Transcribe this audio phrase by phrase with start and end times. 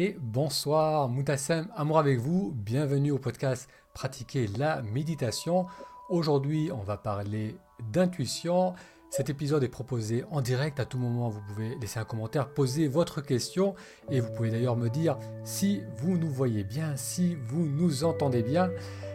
[0.00, 5.66] et bonsoir, Moutassem, amour avec vous, bienvenue au podcast Pratiquer la méditation.
[6.08, 7.54] Aujourd'hui, on va parler
[7.92, 8.72] d'intuition.
[9.10, 11.28] Cet épisode est proposé en direct à tout moment.
[11.28, 13.74] Vous pouvez laisser un commentaire, poser votre question
[14.10, 18.42] et vous pouvez d'ailleurs me dire si vous nous voyez bien, si vous nous entendez
[18.42, 18.70] bien.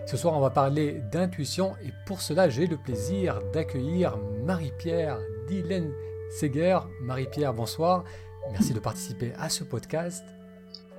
[0.06, 5.18] Ce soir, on va parler d'intuition et pour cela, j'ai le plaisir d'accueillir Marie-Pierre
[5.48, 5.92] Dylan
[6.40, 6.78] Seger.
[7.02, 8.04] Marie-Pierre, bonsoir.
[8.52, 10.24] Merci de participer à ce podcast.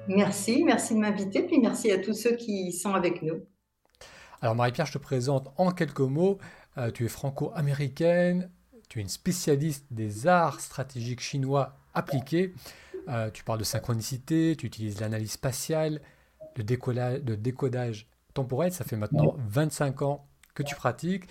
[0.08, 3.44] Merci, merci de m'inviter, puis merci à tous ceux qui sont avec nous.
[4.40, 6.38] Alors Marie-Pierre, je te présente en quelques mots.
[6.78, 8.50] Euh, tu es franco-américaine,
[8.88, 12.52] tu es une spécialiste des arts stratégiques chinois appliqués.
[13.08, 16.00] Euh, tu parles de synchronicité, tu utilises l'analyse spatiale,
[16.56, 16.62] le,
[17.36, 18.72] décodage temporel.
[18.72, 21.24] Ça fait maintenant 25 ans que tu pratiques.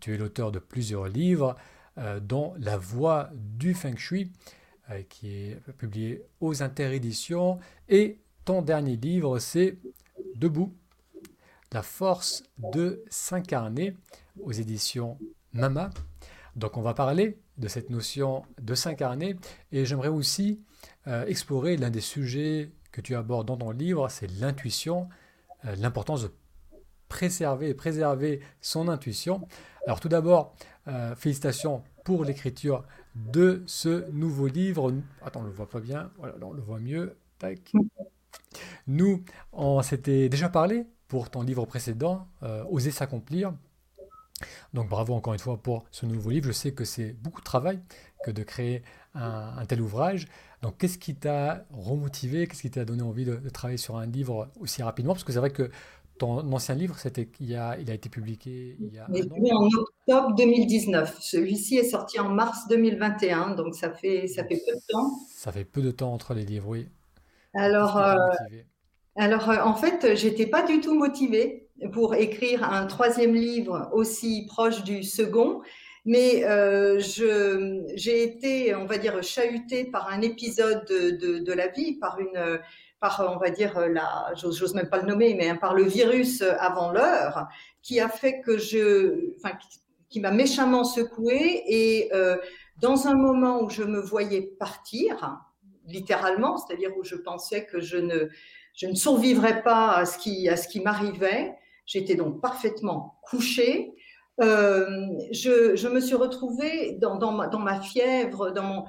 [0.00, 1.56] Tu es l'auteur de plusieurs livres,
[1.98, 4.32] euh, dont La voix du Feng Shui.
[5.08, 7.58] Qui est publié aux interéditions.
[7.88, 9.78] Et ton dernier livre, c'est
[10.36, 10.74] Debout,
[11.72, 13.96] la force de s'incarner
[14.40, 15.18] aux éditions
[15.52, 15.90] Mama.
[16.56, 19.36] Donc on va parler de cette notion de s'incarner
[19.70, 20.60] et j'aimerais aussi
[21.06, 25.08] euh, explorer l'un des sujets que tu abordes dans ton livre, c'est l'intuition,
[25.64, 26.30] euh, l'importance de
[27.08, 29.46] préserver et préserver son intuition.
[29.86, 30.54] Alors tout d'abord,
[31.16, 32.84] félicitations pour l'écriture
[33.14, 34.92] de ce nouveau livre.
[35.22, 36.10] Attends, on ne le voit pas bien.
[36.18, 37.16] Voilà, on le voit mieux.
[37.38, 37.72] Tac.
[38.86, 43.52] Nous, on s'était déjà parlé pour ton livre précédent, euh, Oser s'accomplir.
[44.74, 46.46] Donc bravo encore une fois pour ce nouveau livre.
[46.46, 47.80] Je sais que c'est beaucoup de travail
[48.24, 48.82] que de créer
[49.14, 50.26] un, tel ouvrage.
[50.62, 52.46] Donc qu'est-ce qui t'a remotivé?
[52.46, 55.12] Qu'est-ce qui t'a donné envie de, de, travailler sur un livre aussi rapidement?
[55.12, 55.70] Parce que c'est vrai que
[56.18, 60.34] ton ancien livre, c'était il, a, il a été publié il y a en octobre
[60.36, 61.16] 2019.
[61.20, 65.10] Celui-ci est sorti en mars 2021, donc ça fait, ça fait peu de temps.
[65.34, 66.88] Ça fait peu de temps entre les livres, oui.
[67.54, 68.16] Alors, euh,
[69.16, 74.46] alors euh, en fait, j'étais pas du tout motivée pour écrire un troisième livre aussi
[74.46, 75.62] proche du second.
[76.04, 81.68] Mais euh, j'ai été, on va dire, chahutée par un épisode de, de, de la
[81.68, 82.60] vie, par une,
[82.98, 86.90] par, on va dire, la, j'ose même pas le nommer, mais par le virus avant
[86.90, 87.46] l'heure,
[87.82, 89.56] qui a fait que je, enfin,
[90.12, 92.36] qui m'a méchamment secouée et euh,
[92.80, 95.40] dans un moment où je me voyais partir,
[95.86, 98.28] littéralement, c'est-à-dire où je pensais que je ne,
[98.74, 101.54] je ne survivrais pas à ce qui, à ce qui m'arrivait,
[101.86, 103.94] j'étais donc parfaitement couchée.
[104.40, 108.86] Euh, je, je, me suis retrouvée dans, dans, ma, fièvre, dans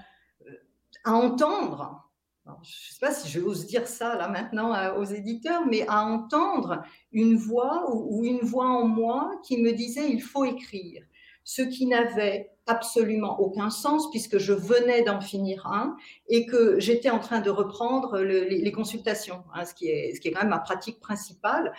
[1.03, 2.03] à entendre
[2.45, 5.85] je ne sais pas si je ose dire ça là maintenant euh, aux éditeurs, mais
[5.87, 11.05] à entendre une voix ou, une voix en moi qui me disait il faut écrire,
[11.43, 15.97] ce qui n'avait absolument aucun sens puisque je venais d'en finir un
[16.27, 20.29] et que j'étais en train de reprendre les, consultations, hein, ce, qui est, ce qui
[20.29, 21.73] est quand même ma pratique principale.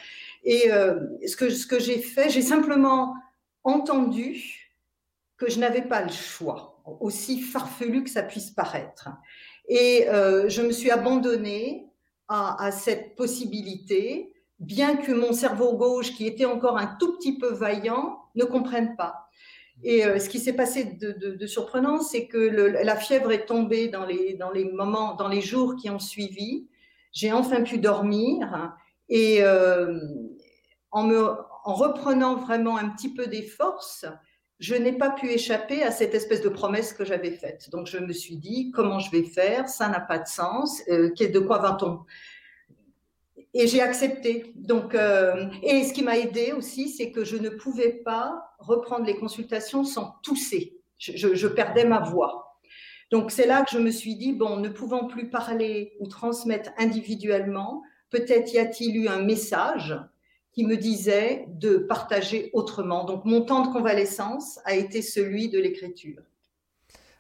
[0.45, 3.15] Et euh, ce que, ce que j'ai fait, j'ai simplement
[3.63, 4.71] entendu
[5.37, 9.09] que je n'avais pas le choix, aussi farfelu que ça puisse paraître.
[9.69, 11.89] Et euh, je me suis abandonnée
[12.29, 17.39] à, à, cette possibilité, bien que mon cerveau gauche, qui était encore un tout petit
[17.39, 19.29] peu vaillant, ne comprenne pas.
[19.83, 24.07] Et euh, ce qui s'est passé de, surprenant, c'est que la fièvre est tombée dans
[24.07, 26.69] les, dans les moments, dans les jours qui ont suivi.
[27.13, 28.75] J'ai enfin pu dormir
[29.09, 30.01] et euh,
[30.91, 34.07] en, me, en reprenant vraiment un petit peu des forces,
[34.59, 37.69] je n'ai pas pu échapper à cette espèce de promesse que j'avais faite.
[37.71, 39.69] Donc je me suis dit, comment je vais faire?
[39.69, 40.83] Ça n'a pas de sens.
[40.89, 42.01] Euh, de quoi va-t-on?
[43.55, 44.53] Et j'ai accepté.
[44.57, 49.07] Donc, euh, et ce qui m'a aidé aussi, c'est que je ne pouvais pas reprendre
[49.07, 50.81] les consultations sans tousser.
[50.99, 52.59] Je, je perdais ma voix.
[53.11, 56.71] Donc c'est là que je me suis dit, bon, ne pouvant plus parler ou transmettre
[56.79, 59.97] individuellement, peut-être y a-t-il eu un message
[60.53, 63.05] qui me disait de partager autrement.
[63.05, 66.23] Donc mon temps de convalescence a été celui de l'écriture.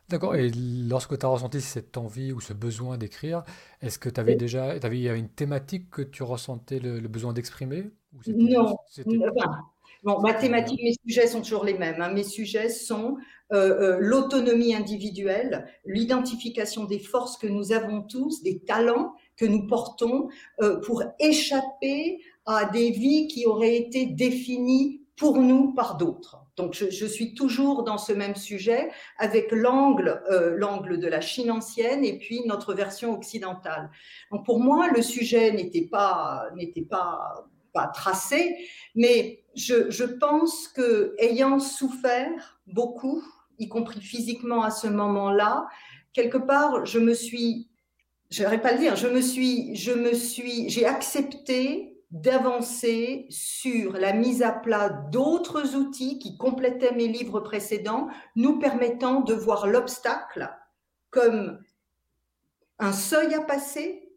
[0.08, 0.36] D'accord.
[0.36, 3.42] Et lorsque tu as ressenti cette envie ou ce besoin d'écrire,
[3.80, 7.00] est-ce que tu avais déjà avais, il y avait une thématique que tu ressentais le,
[7.08, 7.90] besoin d'exprimer
[8.26, 8.76] Non.
[10.02, 12.02] bon, ma thématique, mes sujets sont toujours les mêmes.
[12.02, 12.12] Hein.
[12.12, 13.16] Mes sujets sont
[13.52, 19.66] euh, euh, l'autonomie individuelle, l'identification des forces que nous avons tous, des talents que nous
[19.66, 20.28] portons
[20.60, 26.38] euh, pour échapper à des vies qui auraient été définies pour nous par d'autres.
[26.56, 31.50] Donc je, suis toujours dans ce même sujet avec l'angle euh, l'angle de la Chine
[31.50, 33.90] ancienne et puis notre version occidentale.
[34.30, 37.46] Donc pour moi le sujet n'était pas n'était pas
[37.92, 38.56] tracé,
[38.94, 43.22] mais je, pense que ayant souffert beaucoup,
[43.58, 45.66] y compris physiquement à ce moment-là,
[46.12, 47.68] quelque part je me suis
[48.30, 53.94] je n'aurais pas le dire, je me suis, je me suis, j'ai accepté d'avancer sur
[53.94, 58.06] la mise à plat d'autres outils qui complétaient mes livres précédents,
[58.36, 60.48] nous permettant de voir l'obstacle
[61.10, 61.58] comme
[62.78, 64.12] un seuil à passer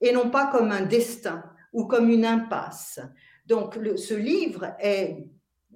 [0.00, 1.42] et non pas comme un destin
[1.72, 3.00] ou comme une impasse.
[3.46, 5.26] Donc ce livre est,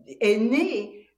[0.07, 1.09] est né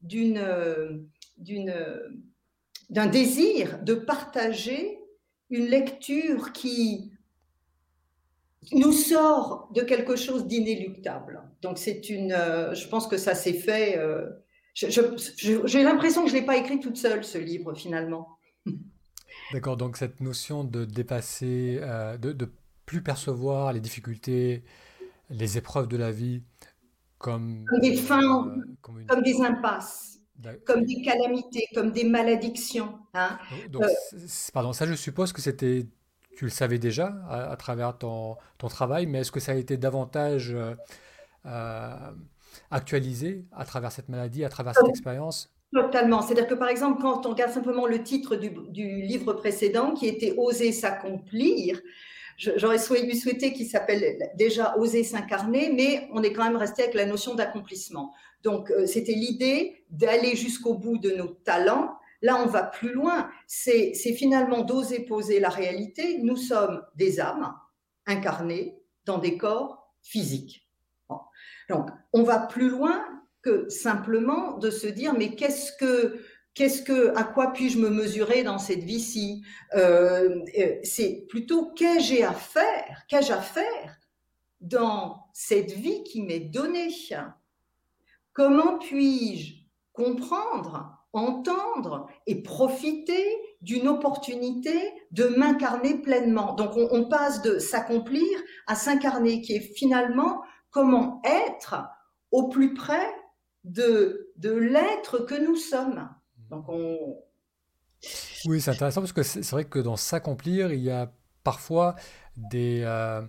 [2.89, 4.99] d'un désir de partager
[5.51, 7.13] une lecture qui
[8.73, 11.43] nous sort de quelque chose d'inéluctable.
[11.63, 13.99] Donc c'est une, euh, je pense que ça s'est fait.
[13.99, 14.29] Euh,
[14.75, 18.39] j'ai l'impression que je ne l'ai pas écrit toute seule ce livre finalement.
[19.53, 22.51] D'accord, donc cette notion de dépasser, euh, de, de,
[22.85, 24.63] plus percevoir les difficultés,
[25.29, 26.43] les épreuves de la vie
[27.19, 30.21] comme, comme des fins, comme, des impasses,
[30.65, 32.99] comme des calamités, comme des malédictions.
[33.15, 33.39] Hein.
[33.71, 33.85] Donc,
[34.53, 35.87] pardon, ça je suppose que c'était
[36.37, 39.79] tu le savais déjà à, travers ton, ton, travail, mais est-ce que ça a été
[39.79, 40.75] davantage euh,
[41.47, 41.95] euh,
[42.71, 45.51] actualisé à travers cette maladie, à travers cette expérience?
[45.73, 46.21] Totalement.
[46.23, 50.07] C'est-à-dire que par exemple, quand on regarde simplement le titre du, du livre précédent, qui
[50.07, 51.81] était Oser s'accomplir,
[52.37, 57.07] j'aurais souhaité qu'il s'appelle déjà Oser s'incarner, mais on est quand même resté avec la
[57.07, 58.13] notion d'accomplissement.
[58.43, 63.31] Donc, euh, c'était l'idée d'aller jusqu'au bout de nos talents Là, on va plus loin.
[63.47, 66.19] C'est finalement d'oser poser la réalité.
[66.23, 67.55] Nous sommes des âmes
[68.07, 70.69] incarnées dans des corps physiques.
[71.69, 73.05] Donc, on va plus loin
[73.43, 76.21] que simplement de se dire, mais qu'est-ce que,
[76.55, 79.45] qu'est-ce que, à quoi puis-je me mesurer dans cette vie-ci?
[79.75, 83.99] Euh, euh, C'est plutôt qu'ai-je à faire Qu'ai-je à faire
[84.61, 86.89] dans cette vie qui m'est donnée?
[88.33, 89.55] Comment puis-je
[89.93, 93.25] comprendre entendre et profiter
[93.61, 94.75] d'une opportunité
[95.11, 96.55] de m'incarner pleinement.
[96.55, 98.27] Donc on, passe de s'accomplir
[98.67, 101.77] à s'incarner, qui est finalement comment être
[102.31, 103.07] au plus près
[103.65, 106.09] de, de l'être que nous sommes.
[106.51, 107.17] Donc on...
[108.45, 111.11] Oui, c'est intéressant parce que c'est vrai que dans s'accomplir, il y a
[111.43, 111.97] parfois
[112.37, 113.23] des, euh,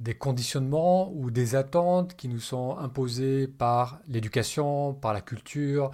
[0.00, 5.90] des conditionnements ou des attentes qui nous sont imposées par l'éducation, par la culture,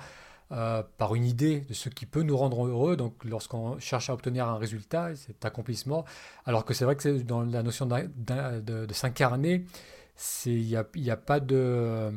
[0.53, 2.97] euh, par une idée de ce qui peut nous rendre heureux.
[2.97, 6.05] Donc, lorsqu'on cherche à obtenir un résultat, cet accomplissement,
[6.45, 9.65] alors que c'est vrai que dans la notion de, s'incarner,
[10.45, 12.13] il a, a, pas de.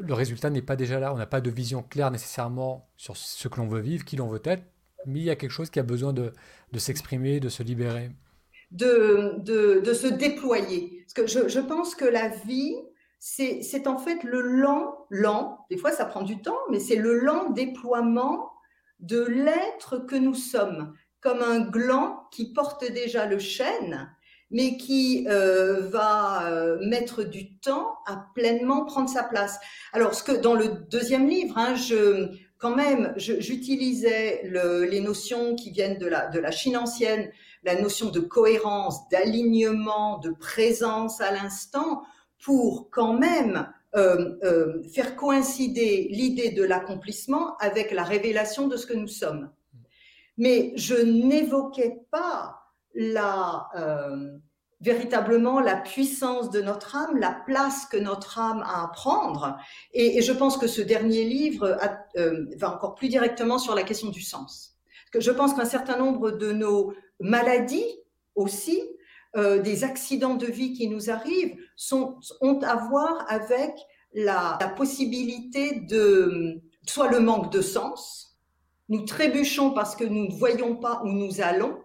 [0.00, 1.14] Le résultat n'est pas déjà là.
[1.14, 4.26] On n'a pas de vision claire nécessairement sur ce que l'on veut vivre, qui l'on
[4.26, 4.64] veut être,
[5.06, 6.32] mais il y a quelque chose qui a besoin de,
[6.76, 8.10] s'exprimer, de se libérer.
[8.72, 11.04] De, de, se déployer.
[11.04, 12.74] Parce que je, je pense que la vie,
[13.20, 17.18] c'est en fait le lent, lent, des fois ça prend du temps, mais c'est le
[17.18, 18.50] lent déploiement
[18.98, 24.10] de l'être que nous sommes, comme un gland qui porte déjà le chêne,
[24.50, 29.58] mais qui euh, va euh, mettre du temps à pleinement prendre sa place.
[29.92, 32.28] Alors, ce que dans le deuxième livre, hein, je,
[32.58, 37.30] quand même, j'utilisais les notions qui viennent de la, de la Chine ancienne,
[37.64, 42.02] la notion de cohérence, d'alignement, de présence à l'instant,
[42.40, 48.86] pour quand même euh, euh, faire coïncider l'idée de l'accomplissement avec la révélation de ce
[48.86, 49.50] que nous sommes.
[50.38, 52.60] Mais je n'évoquais pas
[52.94, 54.38] la, euh,
[54.80, 59.58] véritablement la puissance de notre âme, la place que notre âme a à prendre.
[59.92, 61.76] Et, je pense que ce dernier livre
[62.56, 64.78] va encore plus directement sur la question du sens.
[65.18, 67.98] je pense qu'un certain nombre de nos maladies
[68.36, 68.80] aussi
[69.36, 71.56] euh, des accidents de vie qui nous arrivent
[72.40, 73.72] ont à voir avec
[74.12, 78.36] la, possibilité de soit le manque de sens,
[78.88, 81.78] nous trébuchons parce que nous ne voyons pas où nous allons,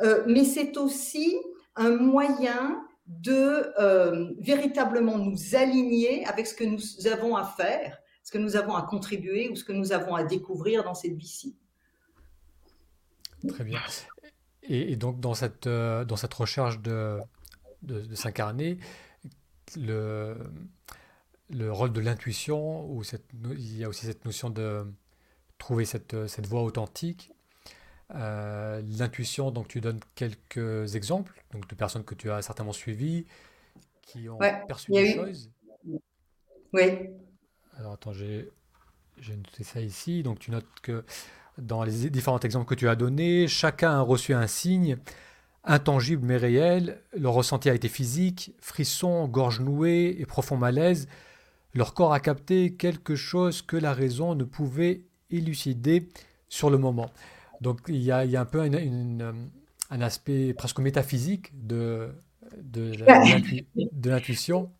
[0.00, 1.36] euh, mais c'est aussi
[1.74, 8.32] un moyen de euh, véritablement nous aligner avec ce que nous avons à faire, ce
[8.32, 11.54] que nous avons à contribuer ou ce que nous avons à découvrir dans cette vie-ci.
[13.46, 13.80] Très bien.
[14.68, 17.20] Et, donc, dans cette, euh, dans cette recherche de,
[17.82, 18.78] de, s'incarner,
[19.76, 20.36] le,
[21.50, 23.02] le rôle de l'intuition, où
[23.52, 24.86] il y a aussi cette notion de
[25.58, 27.32] trouver cette, cette voie authentique.
[28.14, 33.26] Euh, l'intuition, donc tu donnes quelques exemples donc de personnes que tu as certainement suivies,
[34.02, 35.50] qui ont perçu des choses.
[36.72, 37.10] Oui.
[37.76, 38.48] Alors attends, j'ai
[39.28, 40.22] noté ça ici.
[40.22, 41.04] Donc tu notes que
[41.58, 44.96] dans les différents exemples que tu as donnés, chacun a reçu un signe
[45.64, 47.02] intangible mais réel.
[47.16, 51.08] Le ressenti a été physique, frisson, gorge nouée et profond malaise.
[51.74, 56.08] Leur corps a capté quelque chose que la raison ne pouvait élucider
[56.48, 57.10] sur le moment.
[57.60, 62.10] Donc il y a, un peu un aspect presque métaphysique de,
[64.04, 64.70] l'intuition.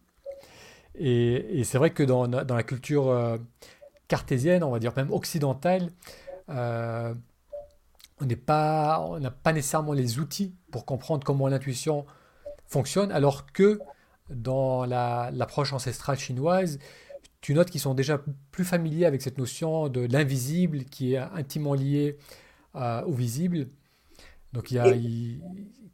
[0.94, 3.36] Et, c'est vrai que dans, dans la culture euh,
[4.08, 5.90] cartésienne, on va dire même occidentale,
[6.48, 7.14] euh,
[8.20, 12.06] on n'est pas, on n'a pas nécessairement les outils pour comprendre comment l'intuition
[12.66, 13.80] fonctionne, alors que
[14.30, 16.78] dans l'approche ancestrale chinoise,
[17.40, 21.74] tu notes qu'ils sont déjà plus familiers avec cette notion de l'invisible qui est intimement
[21.74, 22.16] lié
[22.74, 23.68] euh, au visible.
[24.52, 24.84] Donc, il y a,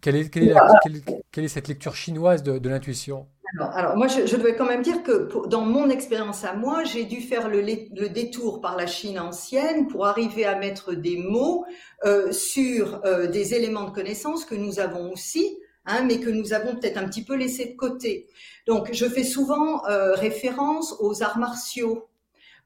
[0.00, 3.26] quelle, est, quelle, est cette lecture chinoise de, l'intuition?
[3.60, 7.04] Alors, moi, je, je, dois quand même dire que dans mon expérience à moi, j'ai
[7.04, 11.66] dû faire le, le, détour par la Chine ancienne pour arriver à mettre des mots
[12.04, 16.52] euh, sur euh, des éléments de connaissance que nous avons aussi, hein, mais que nous
[16.54, 18.28] avons peut-être un petit peu laissé de côté.
[18.66, 22.08] Donc, je fais souvent euh, référence aux arts martiaux.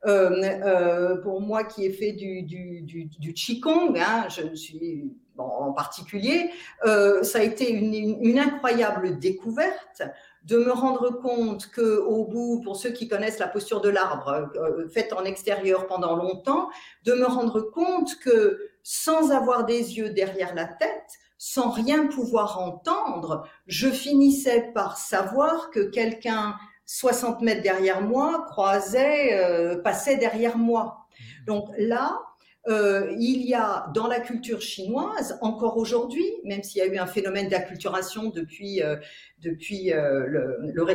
[0.04, 5.10] Euh, euh, pour moi qui ai fait du, du, du, du Qigong, hein, je suis
[5.34, 6.50] bon, en particulier,
[6.84, 10.02] euh, ça a été une, une, incroyable découverte
[10.46, 14.48] de me rendre compte que au bout, pour ceux qui connaissent la posture de l'arbre
[14.56, 16.68] euh, faite en extérieur pendant longtemps,
[17.04, 22.60] de me rendre compte que sans avoir des yeux derrière la tête, sans rien pouvoir
[22.60, 26.54] entendre, je finissais par savoir que quelqu'un
[26.86, 31.08] 60 mètres derrière moi croisait, euh, passait derrière moi.
[31.46, 32.20] Donc là,
[32.68, 36.99] euh, il y a dans la culture chinoise, encore aujourd'hui, même s'il y a eu
[36.99, 38.96] un phénomène d'acculturation depuis, euh,
[39.38, 39.92] depuis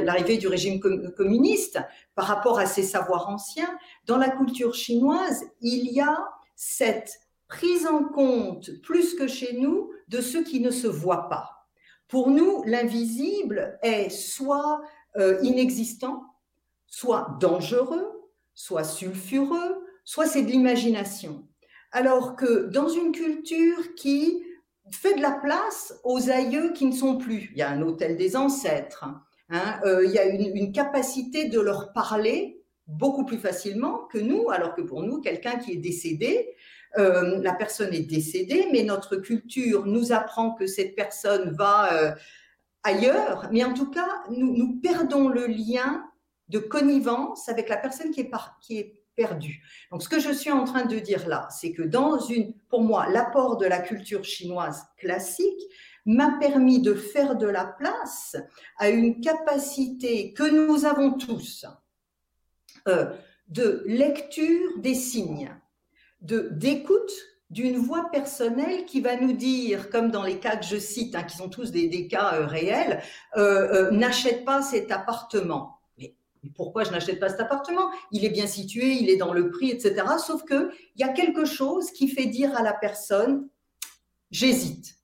[0.03, 1.79] l'arrivée du régime communiste
[2.15, 6.17] par rapport à ces savoirs anciens, dans la culture chinoise, il y a
[6.55, 11.67] cette prise en compte, plus que chez nous, de ce qui ne se voit pas.
[12.07, 14.81] Pour nous, l'invisible est soit
[15.17, 16.23] euh, inexistant,
[16.87, 18.05] soit dangereux,
[18.53, 21.47] soit sulfureux, soit c'est de l'imagination.
[21.91, 24.43] Alors que dans une culture qui
[24.91, 28.17] fait de la place aux aïeux qui ne sont plus, il y a un hôtel
[28.17, 29.05] des ancêtres,
[29.49, 34.49] hein, euh, il y a une, capacité de leur parler beaucoup plus facilement que nous,
[34.49, 36.49] alors que pour nous, quelqu'un qui est décédé,
[36.97, 42.11] euh, la personne est décédée, mais notre culture nous apprend que cette personne va euh,
[42.83, 46.05] ailleurs, mais en tout cas, nous, perdons le lien
[46.49, 48.31] de connivence avec la personne qui est,
[48.61, 49.00] qui est
[49.91, 51.83] Donc, ce que je suis en train de dire là, c'est que
[52.69, 55.61] pour moi, l'apport de la culture chinoise classique
[56.05, 58.35] m'a permis de faire de la place
[58.77, 61.65] à une capacité que nous avons tous
[62.87, 63.13] euh,
[63.47, 65.53] de lecture des signes
[66.21, 67.11] de d'écoute
[67.49, 71.23] d'une voix personnelle qui va nous dire, comme dans les cas que je cite, hein,
[71.23, 73.01] qui sont tous des, cas euh, réels,
[73.35, 75.80] euh, n'achète pas cet appartement.
[76.55, 77.91] Pourquoi je n'achète pas cet appartement?
[78.11, 80.03] Il est bien situé, il est dans le prix, etc.
[80.17, 83.47] Sauf que il y a quelque chose qui fait dire à la personne,
[84.31, 84.97] j'hésite.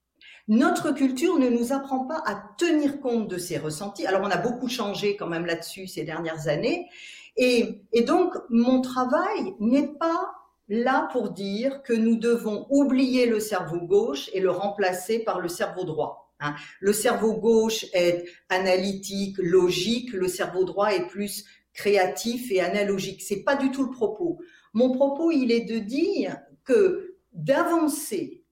[0.47, 4.07] Notre culture ne nous apprend pas à tenir compte de ces ressentis.
[4.07, 6.87] Alors on a beaucoup changé quand même là-dessus ces dernières années.
[7.35, 10.31] Et, et donc mon travail n'est pas
[10.69, 15.49] là pour dire que nous devons oublier le cerveau gauche et le remplacer par le
[15.49, 16.26] cerveau droit.
[16.39, 16.55] Hein.
[16.79, 23.21] Le cerveau gauche est analytique, logique, le cerveau droit est plus créatif et analogique.
[23.21, 24.39] C'est pas du tout le propos.
[24.73, 28.43] Mon propos, il est de dire que d'avancer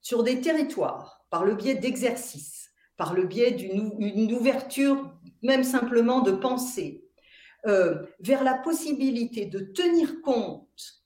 [0.00, 5.12] sur des territoires par le biais d'exercices, par le biais d'une ouverture
[5.42, 7.04] même simplement de pensée,
[7.66, 11.02] euh, vers la possibilité de tenir compte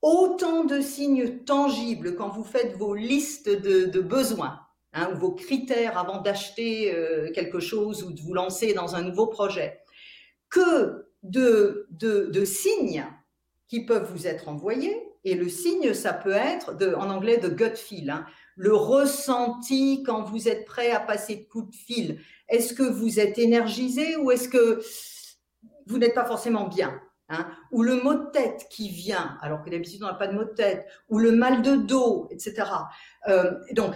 [0.00, 4.60] autant de signes tangibles quand vous faites vos listes de, besoins
[4.92, 9.02] hein, ou vos critères avant d'acheter euh, quelque chose ou de vous lancer dans un
[9.02, 9.80] nouveau projet,
[10.50, 13.06] que de, de, signes
[13.68, 14.96] qui peuvent vous être envoyés.
[15.24, 20.02] Et le signe, ça peut être de, en anglais de gut feel, hein, le ressenti
[20.02, 22.20] quand vous êtes prêt à passer de coup de fil.
[22.48, 24.82] Est-ce que vous êtes énergisé ou est-ce que
[25.86, 27.00] vous n'êtes pas forcément bien
[27.34, 30.34] Hein, ou le mot de tête qui vient, alors que d'habitude on n'a pas de
[30.34, 32.64] mot de tête, ou le mal de dos, etc.
[33.26, 33.94] Euh, donc,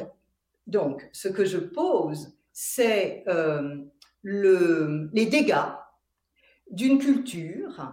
[0.67, 3.77] donc, ce que je pose, c'est euh,
[4.23, 5.55] le, les dégâts
[6.71, 7.93] d'une culture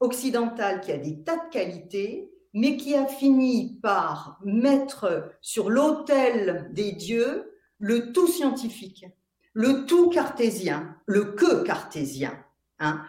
[0.00, 6.70] occidentale qui a des tas de qualités, mais qui a fini par mettre sur l'autel
[6.72, 9.06] des dieux le tout scientifique,
[9.54, 12.38] le tout cartésien, le que cartésien,
[12.78, 13.04] hein,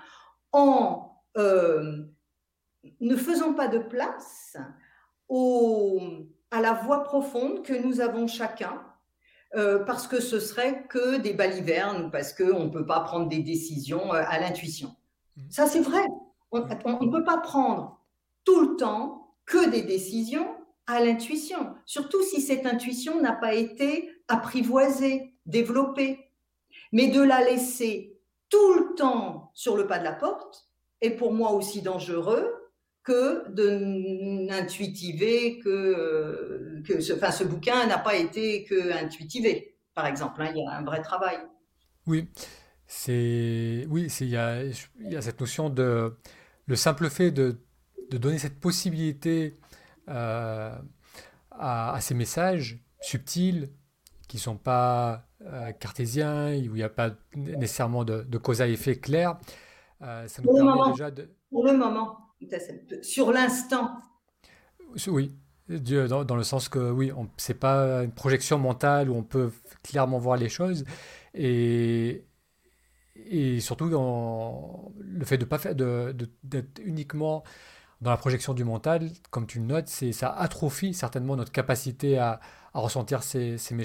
[0.52, 2.04] en euh,
[3.00, 4.58] ne faisons pas de place
[6.52, 8.82] à la voix profonde que nous avons chacun,
[9.56, 13.28] euh, parce que ce serait que des balivernes ou parce qu'on ne peut pas prendre
[13.28, 14.96] des décisions euh, à l'intuition.
[15.38, 15.42] Mmh.
[15.50, 16.04] Ça, c'est vrai.
[16.52, 18.00] On ne peut pas prendre
[18.46, 20.48] tout le temps que des décisions
[20.88, 26.20] à l'intuition, surtout si cette intuition n'a pas été apprivoisée, développée.
[26.92, 28.20] Mais de la laisser
[28.50, 30.68] tout le temps sur le pas de la porte
[31.02, 32.63] est pour moi aussi dangereux
[33.04, 33.80] que de
[34.48, 40.42] n'intuitiver que, que ce, enfin, ce bouquin n'a pas été que intuitivé, par exemple.
[40.42, 41.38] Hein, il y a un vrai travail.
[42.08, 42.30] Oui,
[42.88, 46.14] c'est oui, il y a, il y a cette notion de
[46.66, 47.60] le simple fait de,
[48.10, 49.58] de donner cette possibilité
[50.10, 50.76] euh,
[51.52, 53.70] à, ces messages subtils
[54.28, 58.68] qui ne sont pas euh, cartésiens, où il n'y a pas nécessairement de, cause à
[58.68, 59.38] effet clair.
[60.02, 61.30] Euh, ça nous pour, permet déjà de...
[61.50, 62.18] pour le moment,
[63.02, 63.92] sur l'instant.
[65.08, 65.36] Oui,
[65.70, 69.52] dans, dans, le sens que oui, ce n'est pas une projection mentale où on peut
[69.84, 70.86] clairement voir les choses.
[71.34, 72.26] Et,
[73.16, 77.44] et surtout, le fait de pas faire d'être uniquement
[78.02, 82.18] dans la projection du mental, comme tu le notes, c'est ça atrophie certainement notre capacité
[82.18, 82.40] à,
[82.74, 83.76] ressentir ces, ces,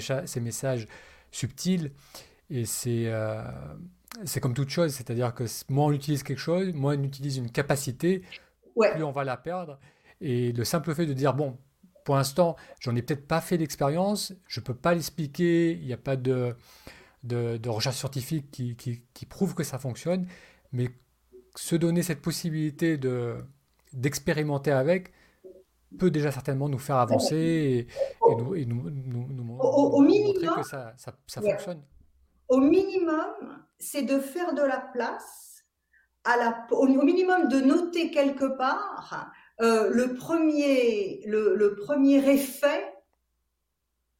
[0.41, 0.87] messages
[1.31, 1.91] subtils.
[2.49, 3.43] Et c'est euh,
[4.25, 7.51] c'est comme toute chose, c'est-à-dire que moins on utilise quelque chose, moins on utilise une
[7.51, 8.23] capacité,
[8.79, 9.79] plus on va la perdre.
[10.21, 11.57] Et le simple fait de dire, bon,
[12.03, 15.97] pour l'instant, j'en ai peut-être pas fait l'expérience, je peux pas l'expliquer, il n'y a
[15.97, 16.55] pas de,
[17.23, 20.27] de, de recherche scientifique qui, qui, qui prouve que ça fonctionne,
[20.71, 20.89] mais
[21.55, 23.37] se donner cette possibilité de
[23.91, 25.11] d'expérimenter avec
[25.97, 27.87] peut déjà certainement nous faire avancer
[28.27, 31.81] et, nous, et nous, nous, au, minimum, que ça, ça, fonctionne.
[32.47, 35.48] Au minimum, c'est de faire de la place,
[36.71, 42.93] au, minimum de noter quelque part euh, le, premier, le, premier effet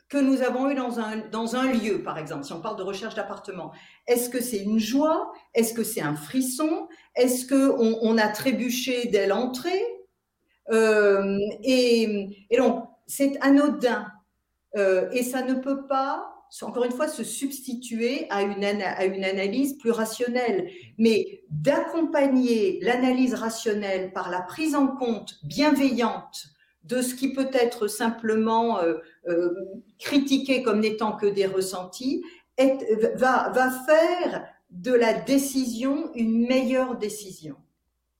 [0.09, 2.83] que nous avons eu dans un, dans un lieu, par exemple, si on parle de
[2.83, 3.71] recherche d'appartement.
[4.07, 5.31] Est-ce que c'est une joie?
[5.53, 6.87] Est-ce que c'est un frisson?
[7.15, 9.83] Est-ce qu'on on a trébuché dès l'entrée?
[10.71, 14.11] Euh, et, et, donc, c'est anodin.
[14.75, 19.91] Euh, et ça ne peut pas, encore une fois, se substituer à une, analyse plus
[19.91, 20.69] rationnelle.
[20.97, 26.47] Mais d'accompagner l'analyse rationnelle par la prise en compte bienveillante
[26.83, 29.53] de ce qui peut être simplement euh, euh,
[29.99, 32.23] critiqué comme n'étant que des ressentis,
[33.15, 37.55] va, va faire de la décision une meilleure décision.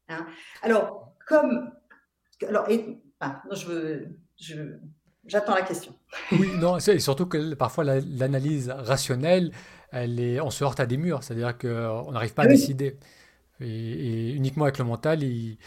[0.08, 0.26] Hein.
[0.62, 1.72] alors, comme...
[2.48, 4.06] Alors, et, ah, je
[4.40, 4.78] Je,
[5.30, 5.94] J'attends la question.
[6.32, 9.52] Oui, non, et surtout que parfois l'analyse rationnelle,
[9.92, 12.98] elle est, on se heurte à des murs, c'est-à-dire qu'on n'arrive pas à décider.
[13.62, 15.58] Et, uniquement avec le mental, il,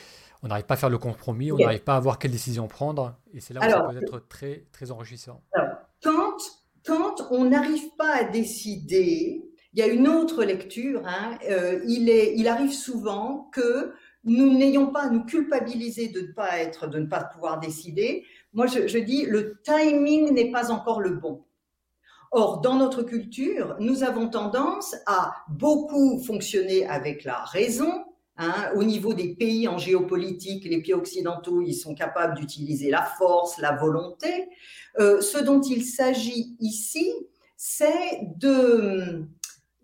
[0.42, 3.14] on n'arrive pas à faire le compromis, on n'arrive pas à voir quelle décision prendre,
[3.32, 5.42] et c'est là où ça peut être très, très enrichissant.
[6.02, 6.36] quand,
[6.84, 9.44] quand on n'arrive pas à décider,
[9.74, 13.94] il y a une autre lecture, hein, euh, il, est, il arrive souvent que
[14.24, 18.24] nous n'ayons pas à nous culpabiliser de ne pas être, de ne pas pouvoir décider.
[18.52, 21.44] Moi, je, dis, le timing n'est pas encore le bon.
[22.30, 28.04] Or, dans notre culture, nous avons tendance à beaucoup fonctionner avec la raison,
[28.38, 33.02] Hein, au niveau des pays en géopolitique, les pays occidentaux, ils sont capables d'utiliser la
[33.02, 34.48] force, la volonté.
[34.98, 37.12] Euh, ce dont il s'agit ici,
[37.56, 39.26] c'est de,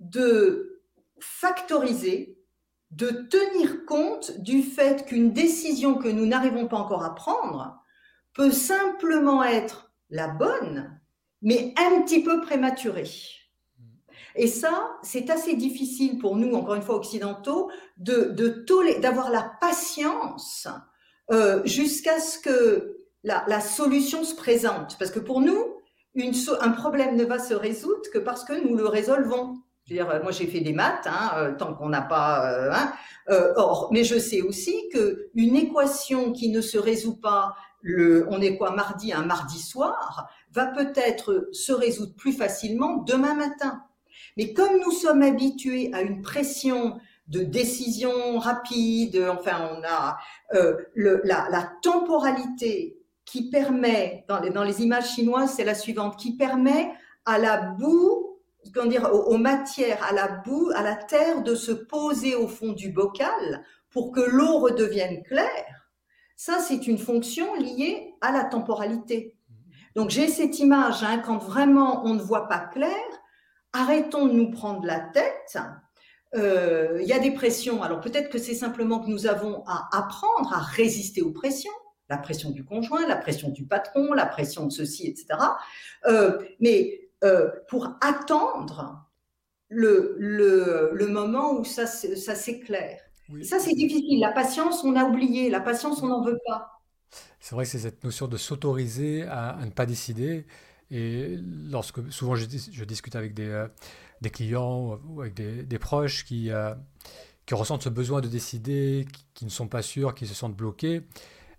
[0.01, 0.81] de
[1.21, 2.39] factoriser,
[2.91, 7.79] de tenir compte du fait qu'une décision que nous n'arrivons pas encore à prendre
[8.39, 10.97] peut simplement être la bonne,
[11.43, 13.11] mais un petit peu prématurée.
[14.37, 18.33] Et ça, c'est assez difficile pour nous, encore une fois occidentaux, de,
[19.01, 20.69] d'avoir la patience
[21.33, 24.97] euh, jusqu'à ce que la, solution se présente.
[25.01, 25.75] Parce que pour nous,
[26.15, 29.57] une, un problème ne va se résoudre que parce que nous le résolvons.
[29.87, 32.53] Je veux dire, moi j'ai fait des maths, hein, euh, tant qu'on n'a pas.
[32.53, 32.93] Euh, hein,
[33.57, 38.41] or, mais je sais aussi que une équation qui ne se résout pas, le, on
[38.41, 43.83] est quoi mardi, un mardi soir, va peut-être se résoudre plus facilement demain matin.
[44.37, 50.17] Mais comme nous sommes habitués à une pression de décision rapide, enfin, on a
[50.55, 55.75] euh, le, la, la, temporalité qui permet, dans les, dans les images chinoises, c'est la
[55.75, 56.91] suivante, qui permet
[57.27, 58.39] à la boue,
[58.73, 62.49] comment dire, aux, aux, matières, à la boue, à la terre de se poser au
[62.49, 65.78] fond du bocal pour que l'eau redevienne claire.
[66.39, 69.35] Ça, c'est une fonction liée à la temporalité.
[69.97, 72.95] Donc j'ai cette image, hein, quand vraiment on ne voit pas clair,
[73.73, 75.59] arrêtons de nous prendre la tête.
[76.37, 77.83] Euh, il y a des pressions.
[77.83, 81.73] Alors peut-être que c'est simplement que nous avons à apprendre à résister aux pressions,
[82.09, 85.41] la pression du conjoint, la pression du patron, la pression de ceci, etc.
[86.07, 89.09] Euh, mais euh, pour attendre
[89.71, 93.08] le, le, le, moment où ça, ça s'éclaire.
[93.43, 94.21] Ça, c'est difficile.
[94.21, 95.51] La patience, on a oublié.
[95.51, 96.81] La patience, on n'en veut pas.
[97.41, 100.47] C'est vrai que c'est cette notion de s'autoriser à, ne pas décider.
[100.91, 101.37] Et
[101.71, 103.69] lorsque souvent je, discute avec des, euh,
[104.23, 106.75] des, clients ou avec des, proches qui, euh,
[107.45, 111.03] qui ressentent ce besoin de décider, qui, ne sont pas sûrs, qui se sentent bloqués,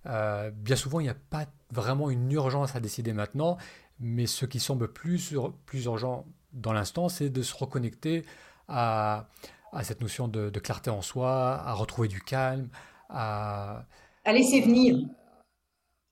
[0.08, 3.58] euh, bien souvent il n'y a pas vraiment une urgence à décider maintenant,
[4.00, 5.36] mais ce qui semble plus,
[5.68, 8.26] plus urgent dans l'instant, c'est de se reconnecter
[8.68, 9.30] à,
[9.72, 12.70] à cette notion de, clarté en soi, à retrouver du calme,
[13.10, 13.86] à...
[14.26, 14.98] À laisser venir.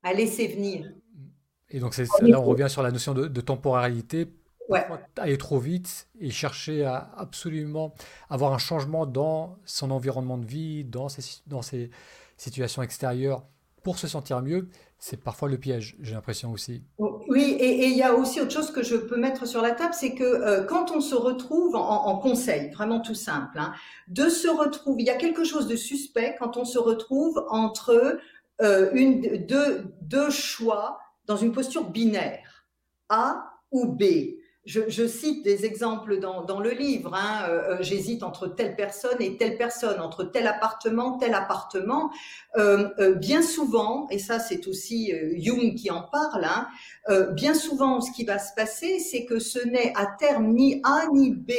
[0.03, 0.91] À laisser venir.
[1.69, 4.27] Et donc là, on revient sur la notion de, temporalité.
[4.69, 4.85] Ouais.
[5.17, 7.93] Aller trop vite et chercher à absolument
[8.29, 11.89] avoir un changement dans son environnement de vie, dans ses, dans ses
[12.35, 13.45] situations extérieures
[13.83, 14.67] pour se sentir mieux,
[14.99, 16.81] c'est parfois le piège, j'ai l'impression aussi.
[16.97, 19.93] Oui, et il y a aussi autre chose que je peux mettre sur la table,
[19.93, 23.73] c'est que euh, quand on se retrouve en, conseil, vraiment tout simple, hein,
[24.07, 28.19] de se retrouver, il y a quelque chose de suspect quand on se retrouve entre
[28.61, 28.91] euh,
[30.01, 32.65] deux choix dans une posture binaire,
[33.09, 34.03] A ou B
[34.67, 37.13] je, cite des exemples dans, le livre.
[37.13, 42.11] Hein, euh, euh, j'hésite entre telle personne et telle personne, entre tel appartement, tel appartement.
[42.57, 46.67] Euh, bien souvent, et ça c'est aussi Jung qui en parle, hein,
[47.33, 51.07] bien souvent ce qui va se passer, c'est que ce n'est à terme ni A
[51.13, 51.51] ni B.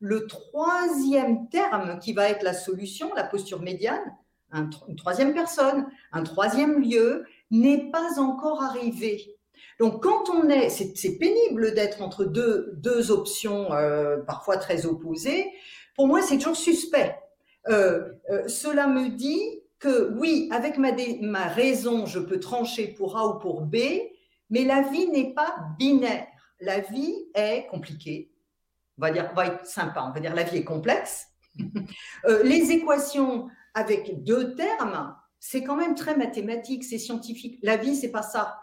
[0.00, 4.14] Le troisième terme qui va être la solution, la posture médiane,
[4.52, 9.37] une troisième personne, un troisième lieu, n'est pas encore arrivé.
[9.78, 15.46] Donc quand on est, c'est pénible d'être entre deux, deux options euh, parfois très opposées.
[15.94, 17.16] Pour moi, c'est toujours suspect.
[17.68, 23.16] Euh, euh, cela me dit que oui, avec ma, ma raison, je peux trancher pour
[23.16, 23.76] A ou pour B,
[24.50, 26.26] mais la vie n'est pas binaire.
[26.60, 28.32] La vie est compliquée.
[28.98, 31.28] On va dire, on va être sympa, on va dire la vie est complexe.
[32.42, 37.60] les équations avec deux termes, c'est quand même très mathématique, c'est scientifique.
[37.62, 38.58] La vie, c'est pas ça.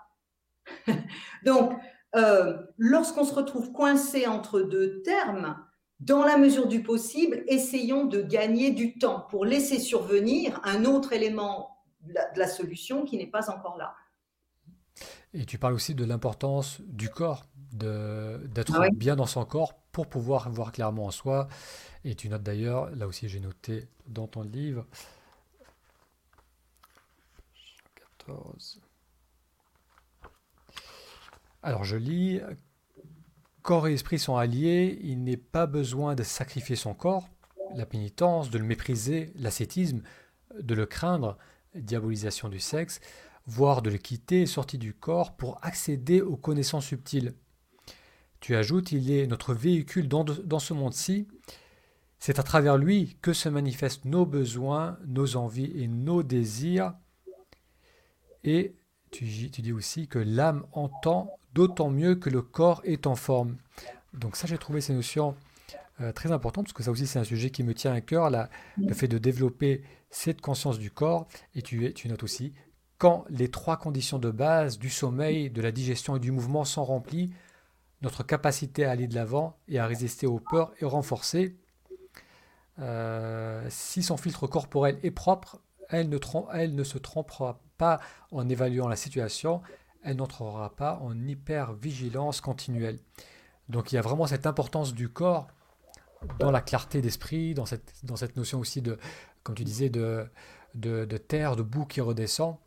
[1.45, 1.73] Donc,
[2.15, 5.57] euh, lorsqu'on se retrouve coincé entre deux termes,
[5.99, 11.13] dans la mesure du possible, essayons de gagner du temps pour laisser survenir un autre
[11.13, 13.95] élément de la, solution qui n'est pas encore là.
[15.33, 20.07] Et tu parles aussi de l'importance du corps, d'être ah bien dans son corps pour
[20.07, 21.47] pouvoir voir clairement en soi.
[22.03, 24.85] Et tu notes d'ailleurs, là aussi j'ai noté dans ton livre,
[28.17, 28.84] 14.
[31.65, 32.41] Alors je lis,
[33.63, 37.27] corps et esprit sont alliés, il n'est pas besoin de sacrifier son corps,
[37.73, 40.03] la pénitence, de le mépriser, l'ascétisme,
[40.59, 41.39] de le craindre,
[41.73, 43.01] diabolisation du sexe,
[43.47, 47.33] voire de le quitter, sorti du corps, pour accéder aux connaissances subtiles.
[48.41, 51.27] Tu ajoutes, il est notre véhicule dans, ce monde-ci,
[52.19, 56.93] c'est à travers lui que se manifestent nos besoins, nos envies et nos désirs.
[59.15, 63.55] Tu, tu dis aussi que l'âme entend d'autant mieux que le corps est en forme.
[64.13, 65.35] Donc ça, j'ai trouvé ces notions
[66.01, 68.29] euh, très importantes, parce que ça aussi, c'est un sujet qui me tient à cœur,
[68.29, 71.27] le fait de développer cette conscience du corps.
[71.55, 72.53] Et tu, tu notes aussi,
[72.97, 76.83] quand les trois conditions de base du sommeil, de la digestion et du mouvement sont
[76.83, 77.33] remplies,
[78.01, 81.55] notre capacité à aller de l'avant et à résister aux peurs est renforcée.
[82.79, 86.19] Euh, si son filtre corporel est propre, elle ne,
[86.53, 87.99] elle ne se trompera pas
[88.31, 89.61] en évaluant la situation,
[90.03, 92.99] elle n'entrera pas en hyper-vigilance continuelle.
[93.69, 95.47] Donc il y a vraiment cette importance du corps
[96.39, 98.97] dans la clarté d'esprit, dans cette, dans cette notion aussi de,
[99.43, 100.27] comme tu disais, de,
[100.75, 102.57] de, terre, de boue qui redescend.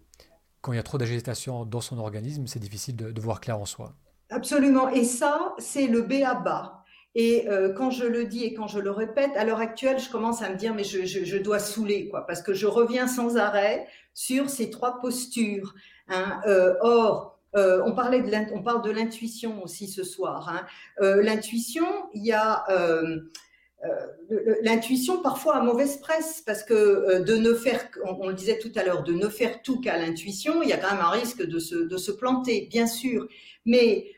[0.61, 3.65] Quand il y a trop d'agitation dans son organisme, c'est difficile de, voir clair en
[3.65, 3.95] soi.
[4.31, 4.89] Absolument.
[4.91, 6.85] Et ça, c'est le B à bas.
[7.15, 10.11] Et euh, quand je le dis et quand je le répète, à l'heure actuelle, je
[10.11, 13.37] commence à me dire, mais je, je, dois saouler, quoi, parce que je reviens sans
[13.37, 15.75] arrêt sur ces trois postures.
[16.09, 16.41] Hein.
[16.47, 20.49] Euh, or, euh, on, parlait de on parle de l'intuition aussi ce soir.
[20.49, 20.67] Hein.
[21.23, 22.65] L'intuition, il y a
[24.63, 28.85] l'intuition parfois à mauvaise presse parce que de ne faire, on, le disait tout à
[28.85, 31.59] l'heure, de ne faire tout qu'à l'intuition, il y a quand même un risque de
[31.59, 33.27] se, de se planter, bien sûr.
[33.65, 34.13] Mais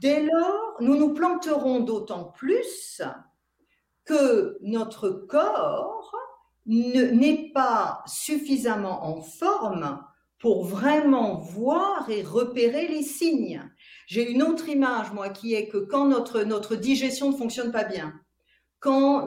[0.00, 3.02] dès lors, nous nous planterons d'autant plus
[4.04, 6.14] que notre corps
[6.66, 10.02] n'est pas suffisamment en forme
[10.38, 13.62] pour vraiment voir et repérer les signes.
[14.06, 17.84] J'ai une autre image, moi, qui est que quand notre, notre digestion ne fonctionne pas
[17.84, 18.14] bien,
[18.80, 19.26] quand,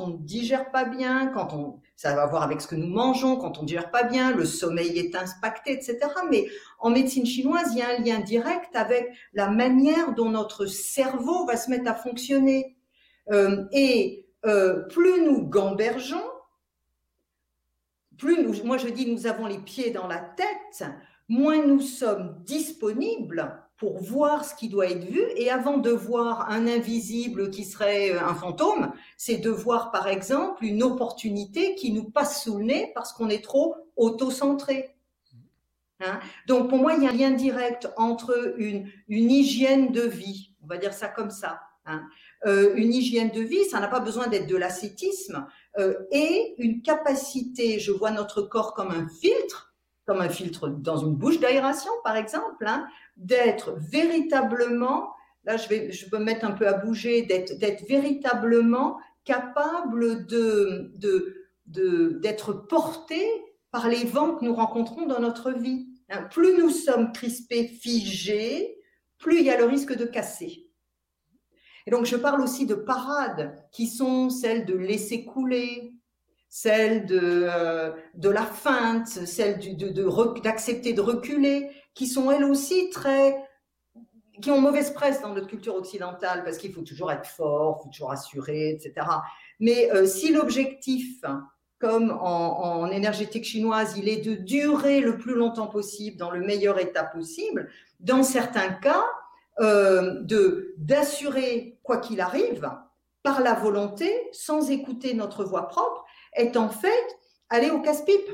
[0.00, 3.36] on ne digère pas bien, quand on, ça va voir avec ce que nous mangeons,
[3.36, 5.98] quand on ne digère pas bien, le sommeil est impacté, etc.
[6.30, 6.46] Mais
[6.78, 11.44] en médecine chinoise, il y a un lien direct avec la manière dont notre cerveau
[11.46, 12.76] va se mettre à fonctionner.
[13.30, 16.22] Euh, et euh, plus nous gambergeons,
[18.16, 20.88] plus moi je dis nous avons les pieds dans la tête,
[21.28, 25.22] moins nous sommes disponibles pour voir ce qui doit être vu.
[25.36, 30.08] Et avant de voir un invisible qui serait euh, un fantôme, c'est de voir par
[30.08, 34.94] exemple une opportunité qui nous passe sous le nez parce qu'on est trop auto-centré.
[36.00, 36.20] Hein?
[36.46, 40.52] Donc pour moi, il y a un lien direct entre une, une hygiène de vie,
[40.62, 41.60] on va dire ça comme ça.
[41.86, 42.02] Hein
[42.46, 45.46] euh, une hygiène de vie, ça n'a pas besoin d'être de l'ascétisme,
[45.78, 49.65] euh, et une capacité, je vois notre corps comme un filtre,
[50.06, 55.12] comme un filtre dans une bouche d'aération par exemple, hein, d'être véritablement,
[55.44, 62.18] là je, vais, je me mettre un peu à bouger, d'être véritablement capable de, de,
[62.20, 63.20] d'être porté
[63.72, 65.88] par les vents que nous rencontrons dans notre vie.
[66.08, 68.78] Hein, plus nous sommes crispés, figés,
[69.18, 70.70] plus il y a le risque de casser.
[71.86, 75.95] Et donc je parle aussi de parades qui sont celles de laisser couler,
[76.58, 82.88] celles de, euh, de la feinte, d'accepter de, de, de reculer, qui sont elles aussi
[82.88, 83.36] très
[84.40, 87.90] qui ont mauvaise presse dans notre culture occidentale parce qu'il faut toujours être fort, faut
[87.90, 89.06] toujours assurer, etc.
[89.60, 91.22] Mais euh, si l'objectif,
[91.78, 96.40] comme en, en, énergétique chinoise, il est de durer le plus longtemps possible dans le
[96.40, 97.68] meilleur état possible,
[98.00, 99.04] dans certains cas,
[99.60, 102.70] euh, de d'assurer quoi qu'il arrive
[103.22, 106.05] par la volonté, sans écouter notre voix propre,
[106.36, 107.18] est en fait
[107.50, 108.30] aller au casse-pipe,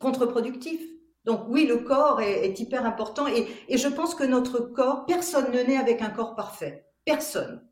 [0.00, 0.80] contre-productif.
[1.24, 5.62] Donc oui, le corps est, hyper important et, je pense que notre corps, personne ne
[5.62, 6.86] naît avec un corps parfait.
[7.04, 7.64] Personne.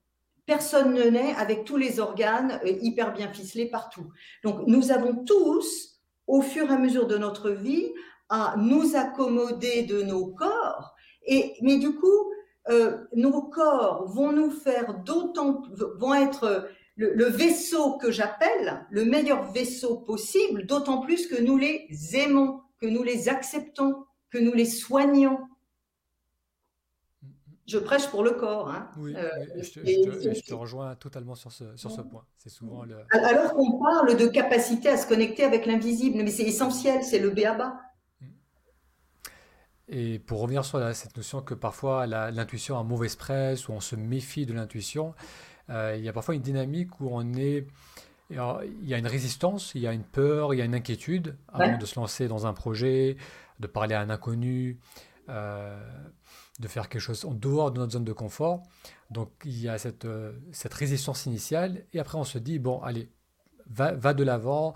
[0.47, 4.11] Personne ne naît avec tous les organes euh, hyper bien ficelés partout.
[4.43, 7.93] Donc nous avons tous, au fur et à mesure de notre vie,
[8.29, 10.95] à nous accommoder de nos corps.
[11.27, 12.33] Et, mais du coup,
[12.69, 15.63] euh, nos corps vont nous faire d'autant,
[15.99, 16.69] vont être
[17.01, 22.87] le, vaisseau que j'appelle le meilleur vaisseau possible, d'autant plus que nous les aimons, que
[22.87, 25.39] nous les acceptons, que nous les soignons.
[27.67, 28.69] Je prêche pour le corps.
[28.69, 28.91] Hein.
[28.99, 32.25] Oui, euh, je, te, rejoins totalement sur ce, sur ce point.
[32.37, 32.97] C'est souvent le...
[33.13, 37.31] Alors qu'on parle de capacité à se connecter avec l'invisible, mais c'est essentiel, c'est le
[37.31, 37.81] béaba.
[39.89, 43.97] Et pour revenir sur cette notion que parfois l'intuition a mauvaise presse ou on se
[43.97, 45.15] méfie de l'intuition,
[45.71, 47.67] euh, il y a parfois une dynamique où on est,
[48.31, 51.37] il y a une résistance, il y a une peur, il y a une inquiétude
[51.53, 53.17] avant de se lancer dans un projet,
[53.59, 54.79] de parler à un inconnu,
[55.29, 55.81] euh,
[56.61, 58.63] de faire quelque chose en dehors de notre zone de confort.
[59.11, 62.81] Donc il y a cette, euh, cette résistance initiale et après on se dit, bon,
[62.83, 63.09] allez,
[63.69, 64.75] va, va de l'avant,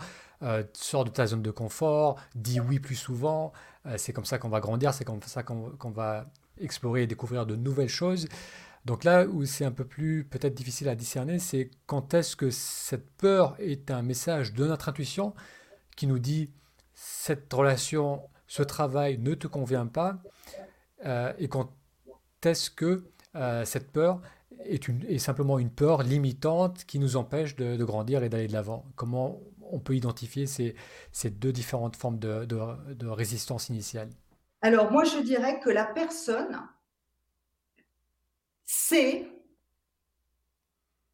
[0.74, 3.52] sors de ta zone de confort, dis oui plus souvent.
[3.96, 6.26] c'est comme ça qu'on va grandir, c'est comme ça qu'on va
[6.60, 8.28] explorer et découvrir de nouvelles choses.
[8.84, 12.50] Donc là où c'est un peu plus peut-être difficile à discerner, c'est quand est-ce que
[12.50, 15.34] cette peur est un message de notre intuition
[15.96, 16.50] qui nous dit
[16.92, 20.18] cette relation, ce travail ne te convient pas,
[21.06, 21.72] euh, et quand
[22.44, 23.04] est-ce que
[23.36, 24.20] euh, cette peur
[24.66, 28.84] est, simplement une peur limitante qui nous empêche de, grandir et d'aller de l'avant?
[28.96, 30.74] Comment on peut identifier ces,
[31.30, 34.10] deux différentes formes de résistance initiale?
[34.64, 36.58] Alors moi je dirais que la personne
[38.76, 39.26] c'est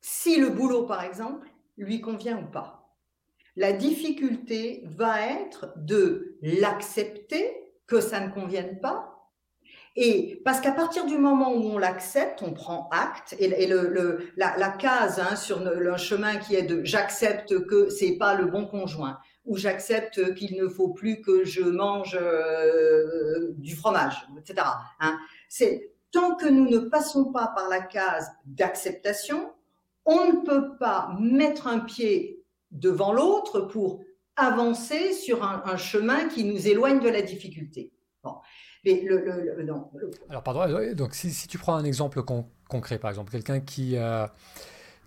[0.01, 1.46] si le boulot, par exemple,
[1.77, 2.96] lui convient ou pas.
[3.55, 7.55] La difficulté va être de l'accepter,
[7.87, 9.11] que ça ne convienne pas,
[9.96, 13.66] et parce qu'à partir du moment où on l'accepte, on prend acte, et,
[14.37, 18.66] la, case hein, sur le, chemin qui est de j'accepte que c'est pas le bon
[18.66, 24.66] conjoint, ou j'accepte qu'il ne faut plus que je mange euh, du fromage, etc.
[25.01, 25.18] Hein,
[25.49, 29.53] c'est tant que nous ne passons pas par la case d'acceptation,
[30.05, 34.01] on ne peut pas mettre un pied devant l'autre pour
[34.37, 37.92] avancer sur un, chemin qui nous éloigne de la difficulté.
[38.85, 39.23] Mais le,
[40.31, 42.23] Alors, pardon, euh, donc si, tu prends un exemple
[42.68, 44.27] concret, par exemple, quelqu'un qui, euh,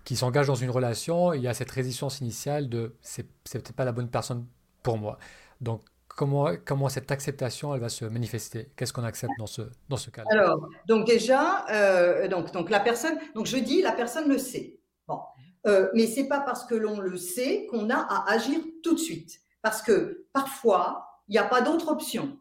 [0.04, 3.84] qui s'engage dans une relation, il y a cette résistance initiale de c'est peut-être pas
[3.84, 4.46] la bonne personne
[4.82, 5.18] pour moi.
[5.60, 5.82] Donc,
[6.16, 8.70] comment, cette acceptation elle va se manifester?
[8.76, 12.80] Qu'est-ce qu'on accepte dans ce, dans ce cas Alors, donc déjà, euh, donc, donc la
[12.80, 14.78] personne, donc je dis la personne le sait.
[15.06, 15.20] Bon,
[15.66, 19.00] euh, mais c'est pas parce que l'on le sait qu'on a à agir tout de
[19.00, 19.40] suite.
[19.62, 22.36] Parce que parfois, il n'y a pas d'autre option.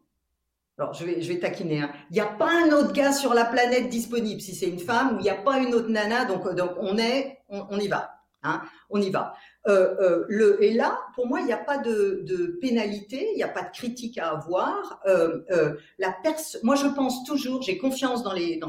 [0.77, 1.81] Alors, je vais, je vais taquiner.
[1.81, 1.91] Hein.
[2.09, 5.15] Il n'y a pas un autre gars sur la planète disponible si c'est une femme,
[5.15, 8.12] ou il n'y a pas une autre nana, donc, donc on est, on y va.
[8.43, 9.35] Hein, on y va.
[9.67, 13.43] Euh, euh, le, et là, pour moi, il n'y a pas de, pénalité, il n'y
[13.43, 15.01] a pas de critique à avoir.
[15.07, 16.15] Euh, la
[16.61, 18.59] moi, je pense toujours, j'ai confiance dans les,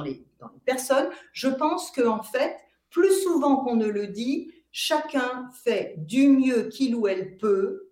[0.64, 1.08] personnes.
[1.32, 2.56] Je pense qu'en en fait,
[2.90, 7.90] plus souvent qu'on ne le dit, chacun fait du mieux qu'il ou elle peut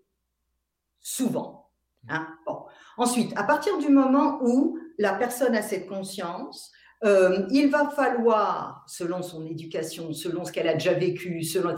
[1.01, 1.71] souvent.
[2.09, 2.29] Hein.
[2.97, 6.71] Ensuite, à partir du moment où la personne a cette conscience,
[7.05, 11.75] euh, il va falloir, selon son éducation, selon ce qu'elle a déjà vécu, selon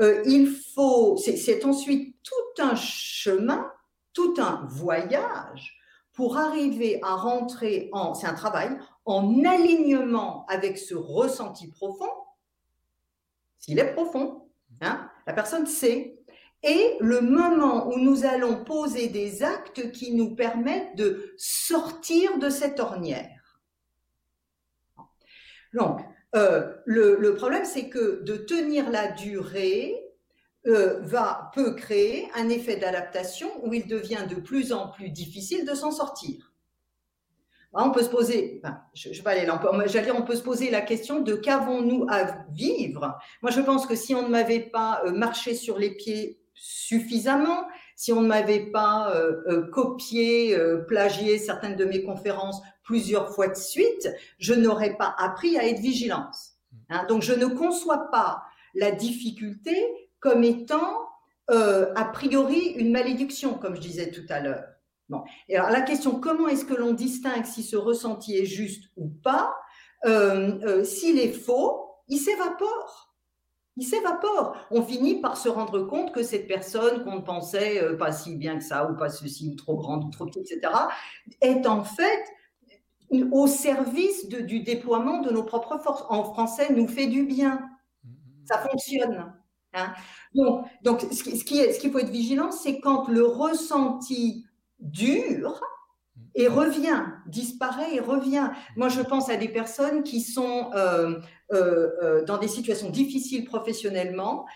[0.00, 3.70] euh, il faut, c'est ensuite tout un chemin,
[4.14, 5.78] tout un voyage
[6.14, 8.70] pour arriver à rentrer en, c'est un travail,
[9.04, 12.10] en alignement avec ce ressenti profond,
[13.58, 14.48] s'il est profond,
[14.80, 16.18] hein, la personne sait,
[16.62, 22.48] et le moment où nous allons poser des actes qui nous permettent de sortir de
[22.48, 23.41] cette ornière.
[25.74, 26.00] Donc,
[26.34, 30.02] euh, le, problème, c'est que de tenir la durée
[30.66, 35.66] euh, va, peut créer un effet d'adaptation où il devient de plus en plus difficile
[35.66, 36.52] de s'en sortir.
[37.72, 42.44] on peut se poser, là, j'allais on peut se poser la question de qu'avons-nous à
[42.50, 43.18] vivre?
[43.42, 47.66] Moi, je pense que si on ne m'avait pas euh, marché sur les pieds suffisamment,
[47.96, 49.14] si on ne m'avait pas
[49.72, 50.56] copié,
[50.88, 55.80] plagié certaines de mes conférences plusieurs fois de suite, je n'aurais pas appris à être
[55.80, 56.34] vigilante.
[56.88, 57.04] Hein.
[57.08, 58.42] donc, je ne conçois pas
[58.74, 59.76] la difficulté
[60.20, 61.08] comme étant
[61.50, 64.64] euh, a priori une malédiction, comme je disais tout à l'heure.
[65.08, 65.22] Bon.
[65.48, 69.08] Et alors, la question, comment est-ce que l'on distingue si ce ressenti est juste ou
[69.08, 69.54] pas?
[70.06, 73.11] Euh, euh, S'il est faux, il s'évapore.
[73.76, 74.56] Il s'évapore.
[74.70, 78.64] On finit par se rendre compte que cette personne qu'on pensait pas si bien que
[78.64, 80.72] ça, ou pas ceci, ou trop grande, ou trop petite, etc.,
[81.40, 82.22] est en fait
[83.30, 86.04] au service du déploiement de nos propres forces.
[86.08, 87.68] En français, nous fait du bien.
[88.06, 88.46] Mm-hmm.
[88.46, 89.32] Ça fonctionne.
[89.74, 89.92] Hein.
[90.34, 94.44] Donc, donc, ce qu'il ce qui faut être vigilant, c'est quand le ressenti
[94.80, 95.62] dure
[96.34, 98.50] et revient, disparaît et revient.
[98.76, 101.18] Moi, je pense à des personnes qui sont euh,
[101.52, 104.46] euh, euh, dans des situations difficiles professionnellement,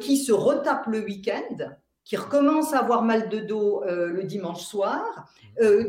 [0.00, 1.70] qui se retapent le week-end
[2.04, 5.28] qui recommence à avoir mal de dos le dimanche soir,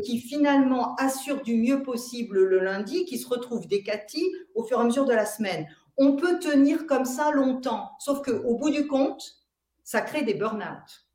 [0.04, 4.80] qui finalement assure du mieux possible le lundi, qui se retrouve décati au fur et
[4.82, 5.66] à mesure de la semaine.
[5.96, 9.42] On peut tenir comme ça longtemps, sauf qu'au bout du compte,
[9.82, 11.06] ça crée des burn-out,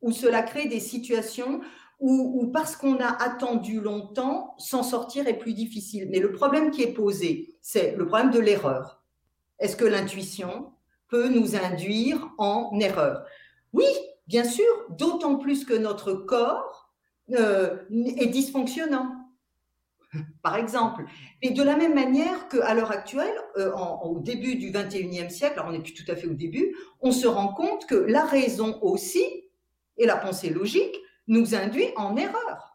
[0.00, 1.60] ou cela crée des situations
[1.98, 6.08] où parce qu'on a attendu longtemps, s'en sortir est plus difficile.
[6.10, 9.02] Mais le problème qui est posé, c'est le problème de l'erreur.
[9.58, 10.72] Est-ce que l'intuition
[11.08, 13.24] peut nous induire en erreur?
[13.72, 13.86] Oui,
[14.26, 16.90] Bien sûr, d'autant plus que notre corps
[17.32, 19.14] euh, est dysfonctionnant,
[20.42, 21.04] par exemple.
[21.42, 25.70] Et de la même manière qu'à l'heure actuelle, euh, au début du 21e siècle, on
[25.70, 29.24] n'est plus tout à fait au début, on se rend compte que la raison aussi,
[29.96, 30.96] et la pensée logique,
[31.28, 32.72] nous induit en erreur.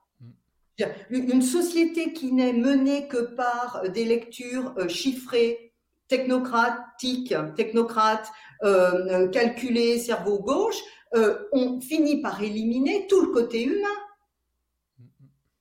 [1.11, 5.73] Une société qui n'est menée que par des lectures euh, chiffrées,
[6.07, 8.29] technocratiques, technocrates,
[9.31, 10.81] calculées, cerveau gauche,
[11.13, 13.87] euh, on finit par éliminer tout le côté humain.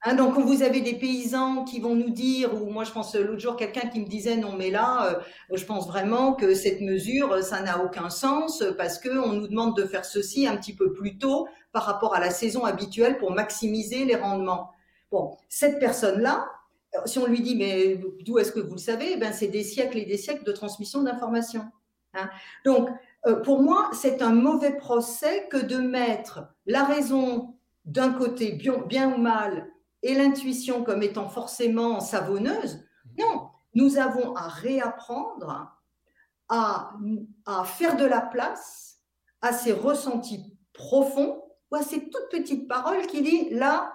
[0.03, 3.15] Hein, donc, quand vous avez des paysans qui vont nous dire, ou moi je pense
[3.15, 5.21] l'autre jour quelqu'un qui me disait non mais là, euh,
[5.55, 9.77] je pense vraiment que cette mesure ça n'a aucun sens parce que on nous demande
[9.77, 13.33] de faire ceci un petit peu plus tôt par rapport à la saison habituelle pour
[13.33, 14.71] maximiser les rendements.
[15.13, 16.49] Bon, cette personne là,
[17.05, 19.65] si on lui dit mais d'où est-ce que vous le savez, eh ben c'est des
[19.65, 21.67] siècles et des siècles de transmission d'informations.
[22.15, 22.31] Hein.
[22.65, 22.89] Donc
[23.27, 29.13] euh, pour moi, c'est un mauvais procès que de mettre la raison d'un côté, bien,
[29.13, 29.69] ou mal,
[30.03, 32.85] et l'intuition comme étant forcément savonneuse.
[33.19, 35.77] Non, nous avons à réapprendre
[36.49, 36.97] à,
[37.65, 38.99] faire de la place
[39.41, 43.93] à ces ressentis profonds ou à ces toutes petites paroles qui disent là,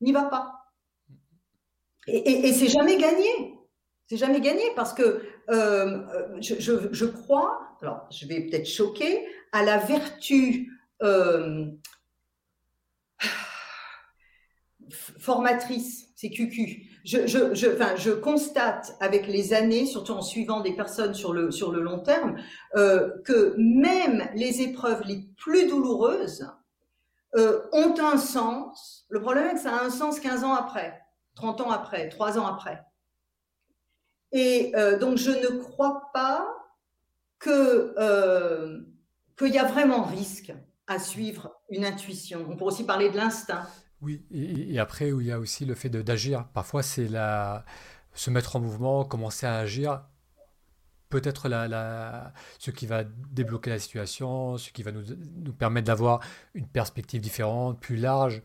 [0.00, 0.52] n'y va pas.
[2.06, 3.58] Et, c'est jamais gagné.
[4.08, 6.02] C'est jamais gagné parce que euh,
[6.40, 11.66] je, crois alors je vais peut-être choquer, à la vertu euh,
[15.18, 16.90] formatrice, c'est QQ.
[17.04, 21.82] Je, je, constate avec les années, surtout en suivant des personnes sur le, sur le
[21.82, 22.36] long terme,
[22.76, 26.48] euh, que même les épreuves les plus douloureuses
[27.36, 29.04] euh, ont un sens.
[29.10, 30.98] Le problème est que ça a un sens 15 ans après,
[31.34, 32.82] 30 ans après, 3 ans après.
[34.32, 36.44] Et donc je ne crois pas
[37.44, 38.80] que euh,
[39.38, 40.54] qu'il y a vraiment risque
[40.86, 42.46] à suivre une intuition.
[42.48, 43.66] On pourrait aussi parler de l'instinct.
[44.04, 46.46] Oui, et, après, il y a aussi le fait d'agir.
[46.52, 47.64] Parfois, c'est la,
[48.12, 50.02] se mettre en mouvement, commencer à agir.
[51.08, 55.04] Peut-être la, ce qui va débloquer la situation, ce qui va nous,
[55.36, 56.20] nous permettre d'avoir
[56.52, 58.42] une perspective différente, plus large,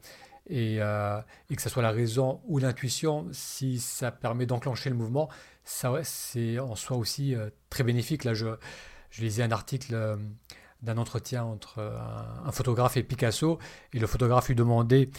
[0.48, 4.96] et, euh, et que ce soit la raison ou l'intuition, si ça permet d'enclencher le
[4.96, 5.30] mouvement,
[5.66, 8.24] ça c'est en soi aussi euh, très bénéfique.
[8.24, 8.48] Là, je,
[9.10, 10.16] je lisais un article euh,
[10.84, 13.60] d'un entretien entre un, photographe et Picasso,
[13.94, 15.10] et le photographe lui demandait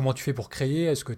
[0.00, 1.12] comment tu fais pour créer, est-ce que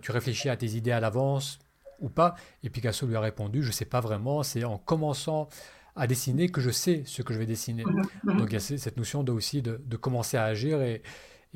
[0.00, 1.58] tu réfléchis à tes idées à l'avance
[1.98, 2.36] ou pas?
[2.62, 5.48] Et Picasso lui a répondu, je ne sais pas vraiment, c'est en commençant
[5.96, 7.84] à dessiner que je sais ce que je vais dessiner.
[7.84, 8.36] Mhm, mhm.
[8.38, 11.02] Donc il y a cette notion de, aussi de, commencer à agir et,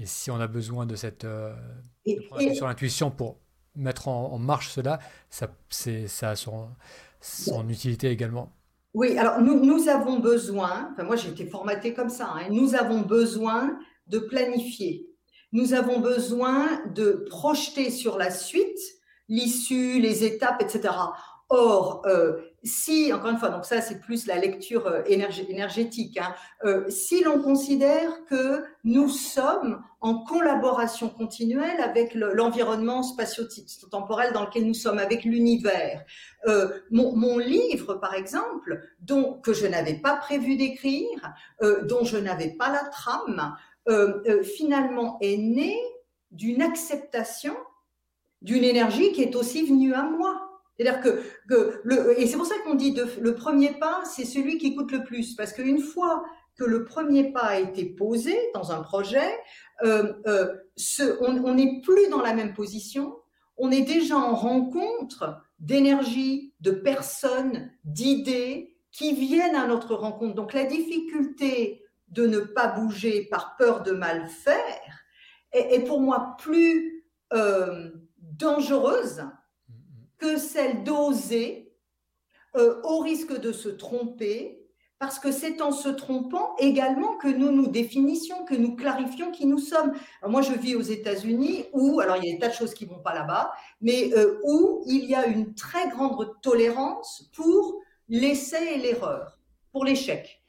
[0.02, 1.54] si on a besoin de cette euh,
[2.52, 3.38] sur l'intuition pour
[3.76, 4.98] mettre en, marche cela,
[5.30, 6.66] ça, ça a son,
[7.20, 8.52] son utilité également.
[8.92, 12.74] Oui, alors nous, nous avons besoin, enfin moi j'ai été formatée comme ça, hein, nous
[12.74, 13.78] avons besoin
[14.08, 15.11] de planifier.
[15.53, 18.78] Nous avons besoin de projeter sur la suite
[19.28, 20.90] l'issue, les étapes, etc.
[21.55, 26.34] Or, euh, si, encore une fois, donc ça c'est plus la lecture euh, énergétique, hein,
[26.64, 34.66] euh, si l'on considère que nous sommes en collaboration continuelle avec l'environnement spatio-temporel dans lequel
[34.66, 36.05] nous sommes, avec l'univers.
[36.90, 41.34] mon, livre, par exemple, dont, que je n'avais pas prévu d'écrire,
[41.84, 43.55] dont je n'avais pas la trame,
[44.42, 45.76] finalement est né
[46.30, 47.54] d'une acceptation
[48.42, 50.48] d'une énergie qui est aussi venue à moi.
[50.76, 54.74] C'est-à-dire que, et c'est pour ça qu'on dit de, le premier pas, c'est celui qui
[54.74, 56.24] coûte le plus, parce qu'une fois
[56.56, 59.38] que le premier pas a été posé dans un projet,
[59.84, 60.54] euh, euh,
[61.20, 63.16] on n'est plus dans la même position,
[63.56, 70.34] on est déjà en rencontre d'énergie, de personnes, d'idées qui viennent à notre rencontre.
[70.34, 71.81] Donc la difficulté
[72.12, 74.80] de ne pas bouger par peur de mal faire
[75.52, 79.24] est, pour moi plus euh, dangereuse
[80.18, 81.72] que celle d'oser
[82.56, 84.62] euh, au risque de se tromper,
[84.98, 89.46] parce que c'est en se trompant également que nous nous définissions, que nous clarifions qui
[89.46, 89.94] nous sommes.
[90.28, 92.84] moi, je vis aux États-Unis où, alors il y a des tas de choses qui
[92.84, 98.74] vont pas là-bas, mais euh, où il y a une très grande tolérance pour l'essai
[98.74, 99.40] et l'erreur,
[99.72, 100.40] pour l'échec.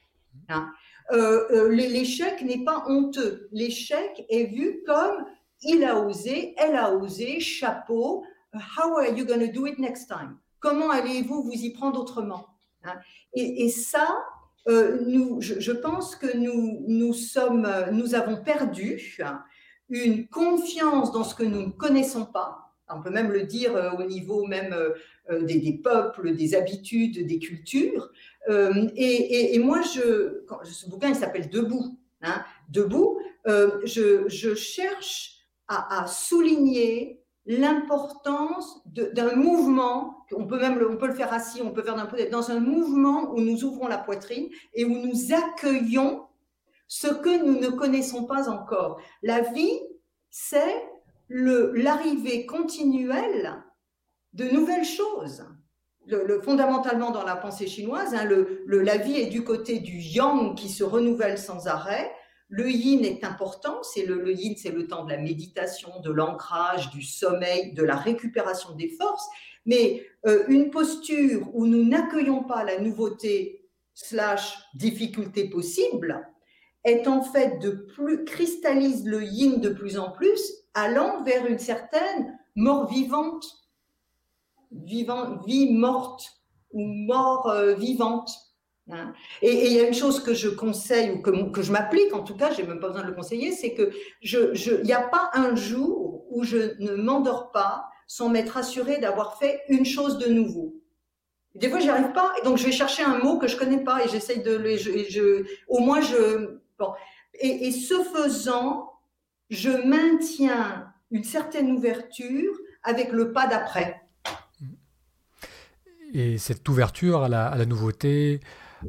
[0.49, 0.71] Hein.
[1.11, 3.49] Euh, l'échec n'est pas honteux.
[3.51, 5.25] L'échec est vu comme
[5.61, 8.23] il a osé, elle a osé, chapeau,
[8.53, 10.37] How are you going to do it next time?
[10.59, 12.47] Comment allez-vous vous y prendre autrement?
[12.83, 12.99] Hein?
[13.33, 14.23] Et, ça,
[14.67, 19.19] euh, je, pense que nous, nous, avons perdu
[19.89, 22.72] une confiance dans ce que nous ne connaissons pas.
[22.95, 24.73] On peut même le dire euh, au niveau même
[25.29, 28.11] euh, des, peuples, des habitudes, des cultures.
[28.95, 31.97] Et, moi, je, ce bouquin, il s'appelle Debout.
[32.21, 32.43] Hein.
[32.69, 35.37] Debout, je, cherche
[35.67, 41.71] à, souligner l'importance d'un mouvement, on peut même le, on peut le faire assis, on
[41.71, 41.95] peut faire
[42.31, 46.25] dans un mouvement où nous ouvrons la poitrine et où nous accueillons
[46.87, 49.01] ce que nous ne connaissons pas encore.
[49.23, 49.79] La vie,
[50.29, 50.83] c'est
[51.29, 53.63] l'arrivée continuelle
[54.33, 55.45] de nouvelles choses.
[56.05, 60.55] Le, fondamentalement dans la pensée chinoise, hein, le, la vie est du côté du yang
[60.55, 62.11] qui se renouvelle sans arrêt,
[62.49, 66.91] le yin est important, c'est le, yin, c'est le temps de la méditation, de l'ancrage,
[66.91, 69.27] du sommeil, de la récupération des forces.
[69.65, 73.65] Mais euh, une posture où nous n'accueillons pas la nouveauté
[73.95, 76.27] slash difficulté possible
[76.83, 81.59] est en fait de plus cristallise le yin de plus en plus, allant vers une
[81.59, 83.45] certaine mort vivante,
[84.71, 86.25] vivant, vie morte
[86.71, 88.31] ou mort euh, vivante.
[88.91, 89.13] Hein.
[89.41, 92.23] Et il y a une chose que je conseille, ou que, que je m'applique, en
[92.23, 95.07] tout cas, j'ai même pas besoin de le conseiller, c'est que je, il n'y a
[95.07, 100.17] pas un jour où je ne m'endors pas sans m'être assuré d'avoir fait une chose
[100.17, 100.75] de nouveau.
[101.55, 103.83] Des fois, j'y arrive pas, et donc je vais chercher un mot que je connais
[103.83, 106.93] pas, et j'essaye de le, je, au moins je, bon.
[107.35, 108.92] Et ce faisant,
[109.49, 114.01] je maintiens une certaine ouverture avec le pas d'après.
[116.13, 118.39] Et cette ouverture à la, à la nouveauté,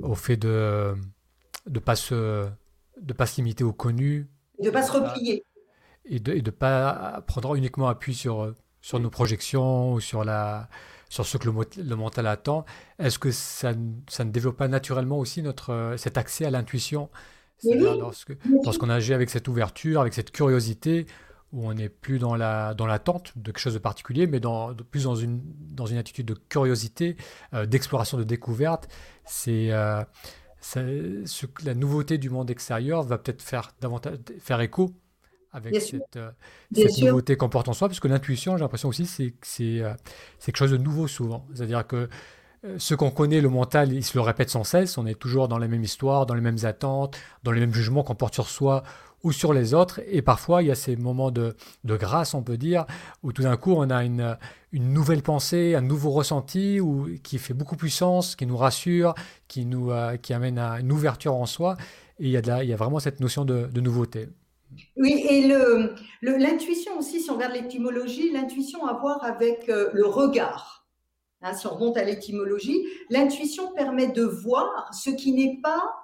[0.02, 0.94] au fait de
[1.68, 2.46] ne pas, se,
[3.00, 4.28] de pas se limiter au connu.
[4.58, 5.44] De ne pas se replier.
[6.04, 10.68] Et de ne pas prendre uniquement appui sur, sur nos projections ou sur, la,
[11.08, 12.66] sur ce que le, le mental attend.
[12.98, 13.72] Est-ce que ça,
[14.10, 17.08] ça, ne développe pas naturellement aussi notre, cet accès à l'intuition?
[17.72, 21.06] Lorsque, lorsqu'on agit avec cette ouverture, avec cette curiosité,
[21.54, 24.74] où on n'est plus dans la dans l'attente de quelque chose de particulier, mais dans,
[24.74, 25.40] plus dans une,
[25.70, 27.16] dans une attitude de curiosité,
[27.54, 28.88] euh, d'exploration, de découverte.
[29.24, 30.02] C'est euh,
[30.60, 34.90] ce, la nouveauté du monde extérieur va peut-être faire davantage faire écho
[35.52, 36.32] avec cette, euh,
[36.74, 39.84] cette nouveauté qu'on porte en soi, parce que l'intuition, j'ai l'impression aussi, c'est c'est
[40.44, 41.46] quelque chose de nouveau souvent.
[41.54, 42.08] C'est-à-dire que
[42.78, 44.96] ce qu'on connaît, le mental, il se le répète sans cesse.
[44.98, 48.02] On est toujours dans les mêmes histoires, dans les mêmes attentes, dans les mêmes jugements
[48.02, 48.82] qu'on porte sur soi
[49.22, 50.00] ou sur les autres.
[50.06, 52.86] Et parfois, il y a ces moments de, grâce, on peut dire,
[53.22, 54.36] où tout d'un coup, on a une,
[54.72, 56.78] nouvelle pensée, un nouveau ressenti,
[57.22, 59.14] qui fait beaucoup plus sens, qui nous rassure,
[59.48, 61.76] qui, nous, euh, amène à une ouverture en soi.
[62.20, 64.28] Et il y a, il y a vraiment cette notion de, nouveauté.
[64.96, 65.48] Oui, et
[66.22, 70.73] l'intuition aussi, si on regarde l'étymologie, l'intuition a à voir avec euh, le regard.
[71.44, 75.94] Hein, si on remonte à l'étymologie, l'intuition permet de voir ce qui n'est pas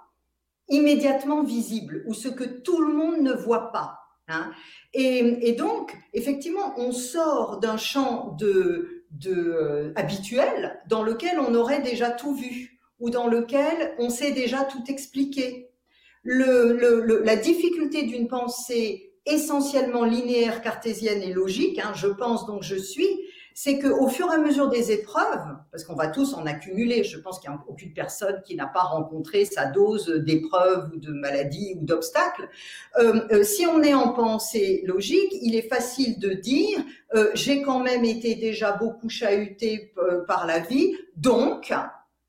[0.68, 4.00] immédiatement visible ou ce que tout le monde ne voit pas.
[4.28, 4.52] Hein.
[4.92, 12.10] Et, donc, effectivement, on sort d'un champ de, euh, habituel dans lequel on aurait déjà
[12.10, 15.70] tout vu ou dans lequel on sait déjà tout expliqué.
[16.22, 23.08] la difficulté d'une pensée essentiellement linéaire, cartésienne et logique, hein, je pense donc je suis,
[23.54, 27.18] c'est qu'au fur et à mesure des épreuves, parce qu'on va tous en accumuler, je
[27.18, 31.12] pense qu'il n'y a aucune personne qui n'a pas rencontré sa dose d'épreuves ou de
[31.12, 32.48] maladies ou d'obstacles,
[32.98, 36.78] euh, euh, si on est en pensée logique, il est facile de dire
[37.14, 39.92] euh, j'ai quand même été déjà beaucoup chahuté
[40.26, 41.72] par la vie, donc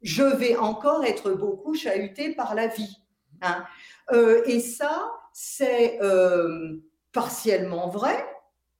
[0.02, 2.98] je vais encore être beaucoup chahuté par la vie.
[3.44, 3.64] Hein.
[4.46, 6.00] et ça, c'est
[7.12, 8.24] partiellement vrai,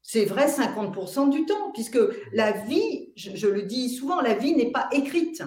[0.02, 2.00] c'est vrai 50% du temps, puisque
[2.34, 5.44] la vie, je, le dis souvent, la vie n'est pas écrite.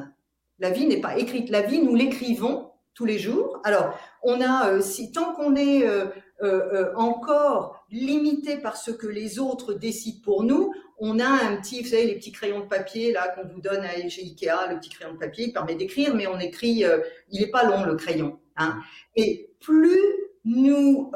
[0.58, 1.50] La vie n'est pas écrite.
[1.50, 3.60] La vie, nous l'écrivons tous les jours.
[3.64, 6.06] Alors, on a, euh, si tant qu'on est euh,
[6.42, 11.82] euh, encore limité par ce que les autres décident pour nous, on a un petit,
[11.82, 14.90] vous savez, les petits crayons de papier là qu'on vous donne chez Ikea, le petit
[14.90, 16.84] crayon de papier, il permet d'écrire, mais on écrit,
[17.30, 18.38] il n'est pas long le crayon.
[18.56, 18.78] Hein.
[19.16, 20.00] Et plus
[20.44, 21.10] nous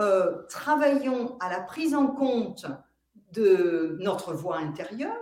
[0.49, 2.67] travaillons à la prise en compte
[3.33, 5.17] de notre voix intérieure,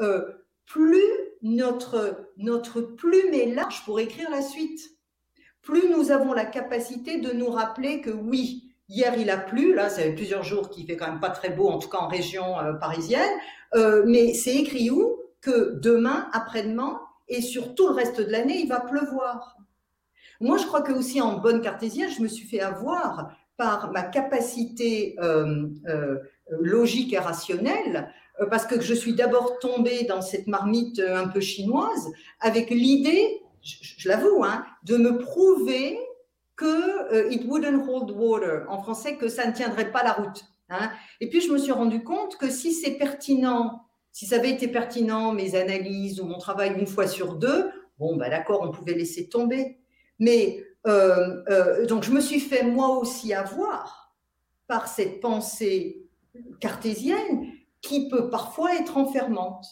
[0.00, 0.22] euh,
[0.66, 1.02] plus
[1.42, 4.80] notre, notre plume est large pour écrire la suite.
[5.62, 9.88] Plus nous avons la capacité de nous rappeler que oui, hier il a plu, là
[9.88, 12.08] ça fait plusieurs jours qu'il fait quand même pas très beau, en tout cas en
[12.08, 13.30] région euh, parisienne,
[13.74, 18.60] euh, mais c'est écrit où que demain, après-demain et sur tout le reste de l'année,
[18.60, 19.56] il va pleuvoir.
[20.40, 24.02] Moi, je crois que aussi en bonne cartésienne, je me suis fait avoir par ma
[24.02, 25.16] capacité
[26.50, 31.28] logique et rationnelle, euh, parce que je suis d'abord tombée dans cette marmite euh, un
[31.28, 35.98] peu chinoise avec l'idée, je, l'avoue, hein, de me prouver
[36.54, 40.44] que it wouldn't hold water, en français, que ça ne tiendrait pas la route.
[40.70, 40.90] Hein.
[41.20, 43.82] Et puis je me suis rendu compte que si c'est pertinent,
[44.12, 48.16] si ça avait été pertinent, mes analyses ou mon travail une fois sur deux, bon,
[48.16, 49.80] bah d'accord, on pouvait laisser tomber.
[50.18, 54.14] Mais donc je me suis fait moi aussi avoir
[54.68, 56.05] par cette pensée
[56.60, 57.46] cartésienne
[57.80, 59.66] qui peut parfois être enfermante.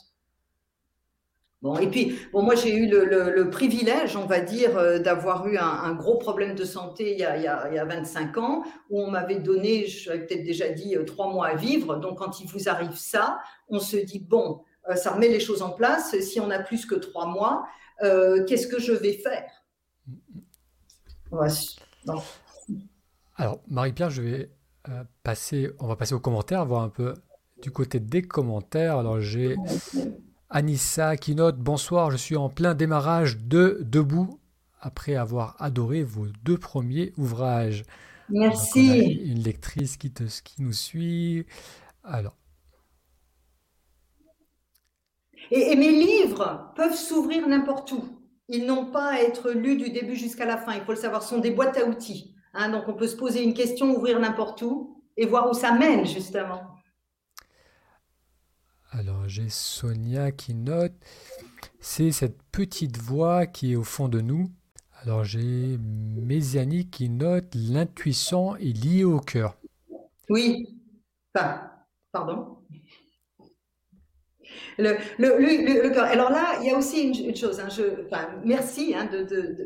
[1.64, 5.56] Bon, et puis, bon, moi, j'ai eu le, privilège, on va dire, euh, d'avoir eu
[5.56, 9.10] un, gros problème de santé il y, a, il, y a, 25 ans, où on
[9.10, 11.96] m'avait donné, je l'avais peut-être déjà dit, euh, trois mois à vivre.
[11.96, 13.38] Donc, quand il vous arrive ça,
[13.70, 14.60] on se dit, bon,
[14.90, 16.14] euh, ça remet les choses en place.
[16.20, 17.66] Si on a plus que trois mois,
[18.46, 19.50] qu'est-ce que je vais faire?
[23.36, 24.50] Alors, Marie-Pierre, je vais
[24.88, 27.14] euh, passer, on va passer aux commentaires, voir un peu
[27.62, 28.98] du côté des commentaires.
[28.98, 29.56] Alors j'ai
[30.50, 34.38] Anissa qui note Bonsoir, je suis en plein démarrage de Debout
[34.80, 37.84] après avoir adoré vos deux premiers ouvrages.
[38.28, 39.22] Merci.
[39.24, 41.46] une lectrice qui, te, qui nous suit.
[42.02, 42.36] Alors.
[45.50, 48.04] Et, mes livres peuvent s'ouvrir n'importe où.
[48.48, 50.74] Ils n'ont pas à être lus du début jusqu'à la fin.
[50.74, 51.22] Il faut le savoir.
[51.22, 52.33] Ce sont des boîtes à outils.
[52.54, 55.72] Hein, donc on peut se poser une question, ouvrir n'importe où et voir où ça
[55.72, 56.62] mène justement.
[58.92, 60.94] Alors j'ai Sonia qui note,
[61.80, 64.48] c'est cette petite voix qui est au fond de nous.
[65.02, 69.56] Alors j'ai Méziani qui note, l'intuition est liée au cœur.
[70.30, 70.80] Oui,
[71.34, 71.70] enfin,
[72.12, 72.58] pardon.
[74.78, 77.60] Le, le, Alors là, il y a aussi une, chose.
[77.60, 77.68] Hein,
[78.44, 79.08] merci hein,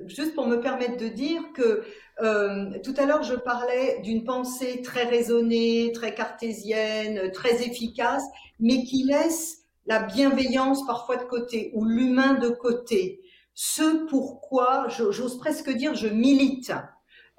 [0.06, 1.82] juste pour me permettre de dire que
[2.20, 8.24] euh, tout à l'heure, je parlais d'une pensée très raisonnée, très cartésienne, très efficace,
[8.58, 13.20] mais qui laisse la bienveillance parfois de côté ou l'humain de côté.
[13.54, 16.72] Ce pourquoi, j'ose presque dire, je milite.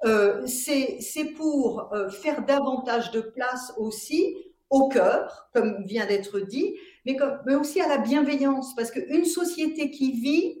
[0.04, 4.36] Euh, c'est pour euh, faire davantage de place aussi
[4.70, 6.74] au cœur, comme vient d'être dit,
[7.06, 10.58] mais, aussi à la bienveillance, parce qu'une société qui vit,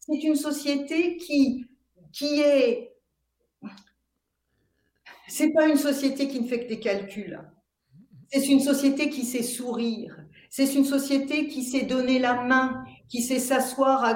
[0.00, 1.66] c'est une société qui,
[2.12, 2.90] qui est
[5.30, 7.40] c'est pas une société qui ne fait que des calculs.
[8.32, 10.16] C'est une société qui sait sourire.
[10.48, 14.14] C'est une société qui sait donner la main, qui sait s'asseoir à,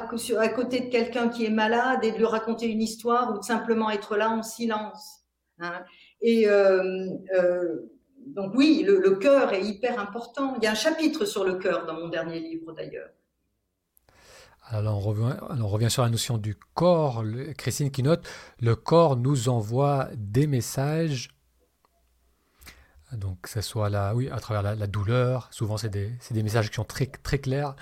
[0.49, 3.91] côté de quelqu'un qui est malade et de lui raconter une histoire ou de simplement
[3.91, 5.21] être là en silence.
[5.61, 5.85] Hein.
[6.21, 6.47] Et
[8.27, 10.55] donc oui, le, cœur est hyper important.
[10.57, 13.11] Il y a un chapitre sur le cœur dans mon dernier livre d'ailleurs.
[14.67, 17.23] Alors on, revient, on revient sur la notion du corps.
[17.59, 18.27] Christine qui note,
[18.61, 21.29] le corps nous envoie des messages.
[23.13, 26.71] Donc que ce soit là, oui, à travers la, douleur, souvent c'est des, des, messages
[26.71, 27.77] qui sont très, très clairs,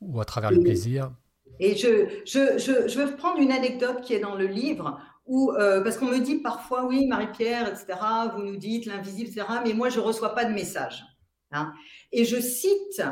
[0.00, 1.10] ou à travers le plaisir.
[1.58, 5.00] Et je, je, je, je veux prendre une anecdote qui est dans le livre
[5.30, 7.98] euh, parce qu'on me dit parfois, oui, Marie-Pierre, etc.,
[8.34, 11.04] vous nous dites l'invisible, etc., mais moi, je ne reçois pas de message.
[11.52, 11.72] Hein.
[12.12, 13.02] Et je cite,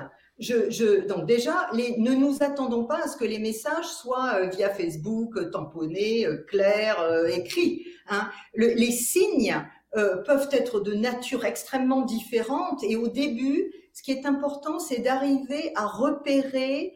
[1.08, 5.36] donc déjà, ne nous attendons pas à ce que les messages soient euh, via Facebook,
[5.36, 7.86] euh, tamponnés, clairs, écrits.
[8.08, 8.30] Hein.
[8.54, 9.54] les signes
[9.92, 15.72] peuvent être de nature extrêmement différente et au début, ce qui est important, c'est d'arriver
[15.74, 16.94] à repérer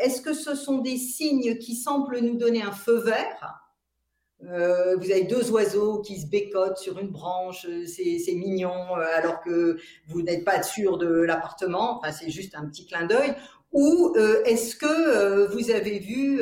[0.00, 3.63] est-ce que ce sont des signes qui semblent nous donner un feu vert
[4.50, 9.04] euh, vous avez deux oiseaux qui se bécotent sur une branche, euh, c'est mignon, euh,
[9.14, 9.78] alors que
[10.08, 13.34] vous n'êtes pas sûr de l'appartement, enfin, c'est juste un petit clin d'œil.
[13.72, 14.14] Ou
[14.44, 16.40] est-ce que vous avez vu,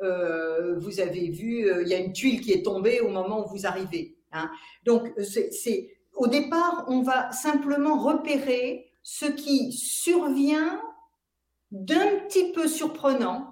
[0.00, 3.66] vous avez vu, il y a une tuile qui est tombée au moment où vous
[3.66, 4.16] arrivez.
[4.32, 4.50] Hein.
[4.86, 10.80] Donc, c'est au départ, on va simplement repérer ce qui survient
[11.70, 13.51] d'un petit peu surprenant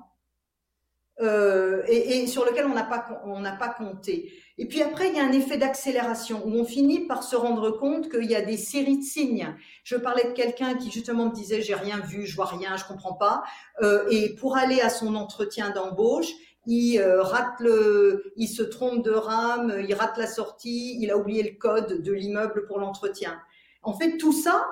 [1.20, 4.32] euh, et, sur lequel on n'a pas, on n'a pas compté.
[4.58, 7.70] Et puis après, il y a un effet d'accélération où on finit par se rendre
[7.70, 9.54] compte qu'il y a des séries de signes.
[9.84, 12.84] Je parlais de quelqu'un qui justement me disait j'ai rien vu, je vois rien, je
[12.84, 13.42] comprends pas.
[13.82, 16.28] Euh, et pour aller à son entretien d'embauche,
[16.66, 21.16] il euh, rate le, il se trompe de rame, il rate la sortie, il a
[21.16, 23.40] oublié le code de l'immeuble pour l'entretien.
[23.82, 24.66] En fait, tout ça,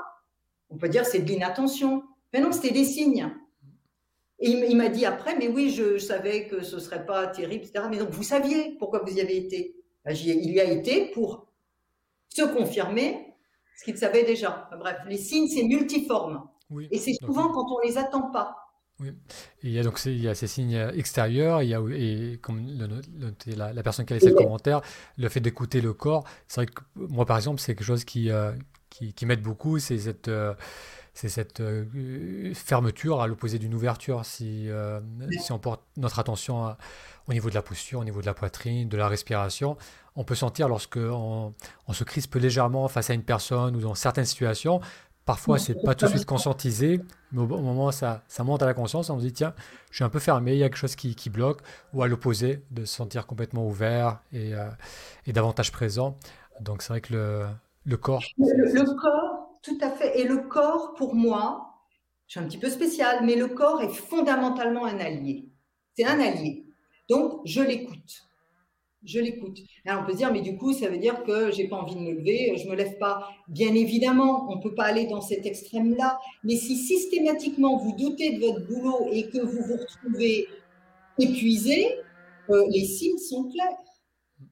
[0.70, 2.05] on peut dire c'est de l'inattention.
[2.32, 3.30] Mais non, c'était des signes.
[4.41, 7.86] Et il, m'a dit après, mais oui, je, savais que ce serait pas terrible, etc.
[7.91, 9.74] Mais donc, vous saviez pourquoi vous y avez été?
[10.05, 11.49] Ben, il y a été pour
[12.28, 13.34] se confirmer
[13.76, 14.70] ce qu'il savait déjà.
[14.78, 16.49] bref, les signes, c'est multiforme.
[16.91, 18.57] et c'est souvent quand on les attend pas.
[19.01, 19.12] Oui.
[19.62, 22.66] il y a donc il y a ces signes extérieurs, il y a et comme
[23.47, 24.80] la, la, personne qui a laissé le commentaire,
[25.16, 26.24] le fait d'écouter le corps.
[26.49, 28.51] C'est vrai que moi par exemple, c'est quelque chose qui, euh,
[28.91, 30.53] qui, qui m'aide beaucoup, c'est cette euh,
[31.18, 34.24] c'est cette euh, fermeture à l'opposé d'une ouverture.
[34.24, 35.00] Si, euh,
[35.40, 36.76] si on porte notre attention
[37.26, 39.76] au niveau de la posture, au niveau de la poitrine, de la respiration,
[40.14, 41.52] on peut sentir lorsque on,
[41.92, 44.80] se crispe légèrement face à une personne ou dans certaines situations.
[45.24, 47.00] Parfois, c'est pas tout de suite conscientisé,
[47.32, 49.54] mais au, moment ça, ça monte à la conscience, on se dit tiens,
[49.90, 51.62] je suis un peu fermé, il y a quelque chose qui, qui bloque,
[51.94, 54.68] ou à l'opposé, de se sentir complètement ouvert et, euh,
[55.26, 56.16] et davantage présent.
[56.60, 57.46] Donc, c'est vrai que le,
[57.86, 58.22] le corps.
[58.38, 60.20] le corps tout à fait.
[60.20, 61.68] Et le corps, pour moi,
[62.26, 65.48] je suis un petit peu spécial, mais le corps est fondamentalement un allié.
[65.96, 66.66] C'est un allié.
[67.09, 68.28] Donc, je l'écoute.
[69.04, 69.59] Je l'écoute.
[69.86, 71.94] Alors, on peut se dire, mais du coup, ça veut dire que j'ai pas envie
[71.94, 73.30] de me lever, je me lève pas.
[73.48, 76.18] Bien évidemment, on peut pas aller dans cet extrême-là.
[76.44, 80.48] Mais si systématiquement vous doutez de votre boulot et que vous vous retrouvez
[81.18, 81.96] épuisé,
[82.50, 83.76] euh, les signes sont clairs.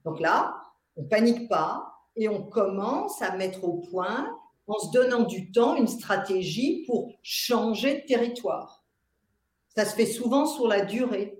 [0.04, 0.54] Donc là,
[0.96, 4.30] on panique pas et on commence à mettre au point
[4.66, 8.84] en se donnant du temps, une stratégie pour changer de territoire.
[9.74, 11.38] Ça se fait souvent sur la durée.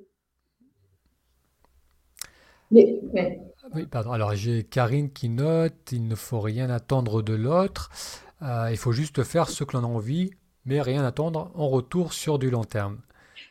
[2.70, 4.12] Oui, pardon.
[4.12, 7.90] Alors j'ai Karine qui note, il ne faut rien attendre de l'autre,
[8.42, 10.30] euh, il faut juste faire ce que l'on a envie,
[10.64, 13.00] mais rien attendre en retour sur du long terme.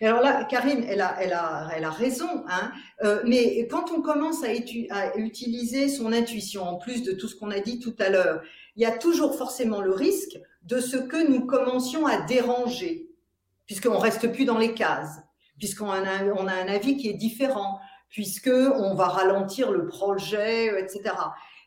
[0.01, 2.71] Alors là, Karine, elle a, elle a, elle a raison, hein.
[3.03, 4.47] Euh, mais quand on commence à,
[4.89, 8.41] à, utiliser son intuition, en plus de tout ce qu'on a dit tout à l'heure,
[8.75, 13.09] il y a toujours forcément le risque de ce que nous commencions à déranger,
[13.65, 15.19] puisqu'on reste plus dans les cases,
[15.57, 21.15] puisqu'on a, un avis qui est différent, puisqu'on va ralentir le projet, etc.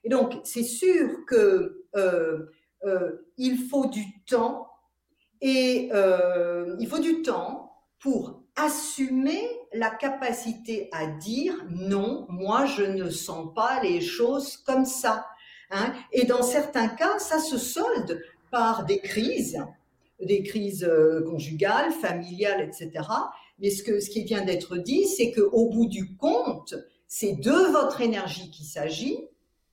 [0.04, 2.50] Et donc, c'est sûr que euh,
[2.84, 4.68] euh, il faut du temps,
[5.40, 12.82] et euh, il faut du temps pour assumer la capacité à dire non, moi je
[12.82, 15.26] ne sens pas les choses comme ça.
[15.70, 15.92] Hein.
[16.12, 19.62] Et dans certains cas, ça se solde par des crises,
[20.20, 22.90] des crises euh, conjugales, familiales, etc.
[23.58, 26.74] Mais ce, que, ce qui vient d'être dit, c'est qu'au bout du compte,
[27.06, 29.18] c'est de votre énergie qu'il s'agit,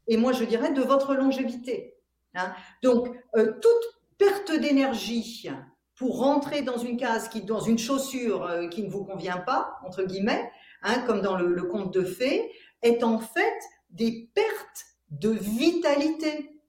[0.07, 1.95] et moi je dirais de votre longévité.
[2.33, 2.53] Hein.
[2.83, 5.49] Donc, euh, toute perte d'énergie
[5.95, 9.77] pour rentrer dans une case, qui, dans une chaussure euh, qui ne vous convient pas,
[9.85, 10.49] entre guillemets,
[10.81, 13.59] hein, comme dans le, le conte de fées, est en fait
[13.91, 16.61] des pertes de vitalité.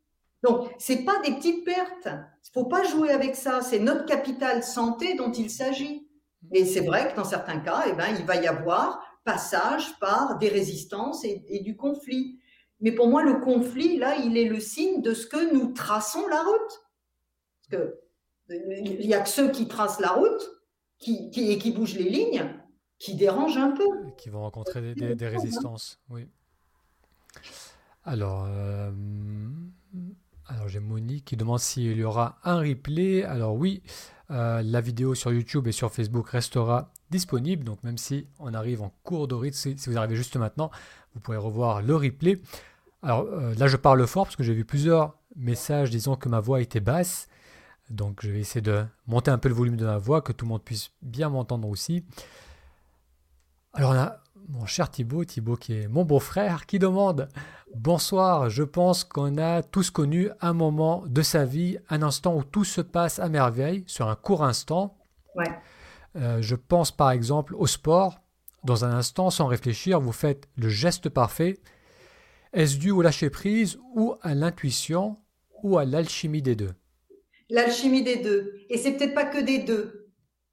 [0.43, 2.09] Donc, c'est pas des petites pertes.
[2.09, 3.61] Il faut pas jouer avec ça.
[3.63, 6.09] C'est notre capital santé dont il s'agit.
[6.53, 10.39] Et c'est vrai que dans certains cas, eh ben, il va y avoir passage par
[10.39, 12.39] des résistances et, du conflit.
[12.81, 16.27] Mais pour moi, le conflit, là, il est le signe de ce que nous traçons
[16.29, 16.85] la route.
[17.69, 18.01] Parce que
[18.49, 20.49] il n'y a que ceux qui tracent la route
[20.99, 22.49] qui, et qui bougent les lignes
[22.99, 23.85] qui dérangent un peu.
[24.17, 26.29] Qui vont rencontrer des, résistances, oui.
[28.07, 28.93] Alors, euh,
[30.47, 33.25] alors j'ai Monique qui demande s'il y aura un replay.
[33.25, 33.83] Alors oui,
[34.31, 37.65] euh, la vidéo sur YouTube et sur Facebook restera disponible.
[37.65, 40.71] Donc même si on arrive en cours de rythme, si, vous arrivez juste maintenant,
[41.15, 42.41] vous pourrez revoir le replay.
[43.03, 46.39] Alors euh, là, je parle fort parce que j'ai vu plusieurs messages disant que ma
[46.39, 47.27] voix était basse.
[47.91, 50.45] Donc je vais essayer de monter un peu le volume de ma voix, que tout
[50.45, 52.05] le monde puisse bien m'entendre aussi.
[53.73, 54.11] Alors on
[54.49, 57.29] mon cher Thibaut, Thibaut qui est mon beau-frère, qui demande
[57.75, 62.45] Bonsoir, je pense qu'on a tous connu un moment de sa vie, un instant où
[62.45, 64.97] tout se passe à merveille, sur un court instant.
[65.35, 65.51] Ouais.
[66.17, 68.21] Euh, je pense par exemple au sport.
[68.65, 71.59] Dans un instant, sans réfléchir, vous faites le geste parfait.
[72.53, 75.19] Est-ce dû au lâcher-prise ou à l'intuition
[75.63, 76.75] ou à l'alchimie des deux?
[77.51, 78.55] L'alchimie des deux.
[78.71, 80.11] Et c'est peut-être pas que des deux.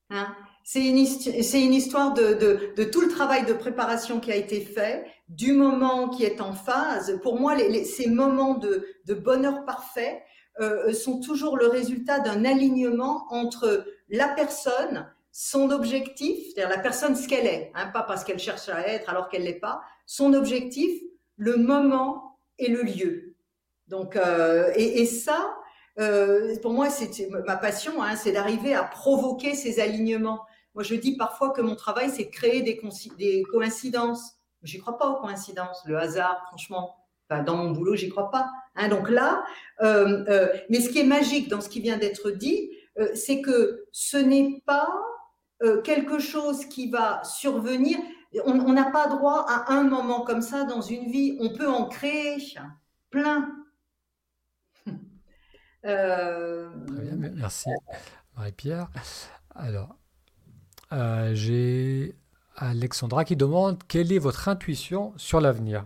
[0.09, 0.35] Hein?
[0.63, 6.09] C'est une, histoire de, tout le travail de préparation qui a été fait, du moment
[6.09, 7.19] qui est en phase.
[7.21, 10.23] Pour moi, ces moments de, bonheur parfait
[10.61, 17.15] euh, sont toujours le résultat d'un alignement entre la personne, son objectif, c'est-à-dire la personne
[17.15, 20.33] ce qu'elle est, hein, pas parce qu'elle cherche à être alors qu'elle l'est pas, son
[20.33, 21.01] objectif,
[21.37, 23.35] le moment et le lieu.
[23.87, 25.55] Donc, euh, et, et, ça,
[25.99, 30.41] euh, pour moi, c'est ma passion, hein, c'est d'arriver à provoquer ces alignements.
[30.75, 34.33] Moi, je dis parfois que mon travail, c'est de créer des, coïncidences.
[34.63, 35.83] J'y crois pas aux coïncidences.
[35.85, 36.95] Le hasard, franchement,
[37.29, 38.51] dans mon boulot, j'y crois pas.
[38.75, 39.43] Hein, donc là,
[39.81, 43.41] euh, euh, mais ce qui est magique dans ce qui vient d'être dit, euh, c'est
[43.41, 44.89] que ce n'est pas
[45.85, 47.97] quelque chose qui va survenir.
[48.43, 51.37] On n'a pas droit à un moment comme ça dans une vie.
[51.39, 52.35] On peut en créer
[53.09, 53.49] plein.
[55.81, 55.95] Très
[57.01, 57.69] bien, merci
[58.35, 58.89] Marie-Pierre.
[59.55, 59.95] Alors,
[60.93, 62.15] euh, j'ai
[62.55, 65.85] Alexandra qui demande quelle est votre intuition sur l'avenir?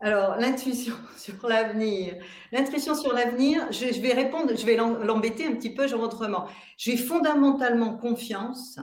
[0.00, 2.14] Alors, l'intuition sur l'avenir.
[2.52, 6.46] L'intuition sur l'avenir, je, vais répondre, je vais l'embêter un petit peu genre autrement.
[6.76, 8.78] J'ai fondamentalement confiance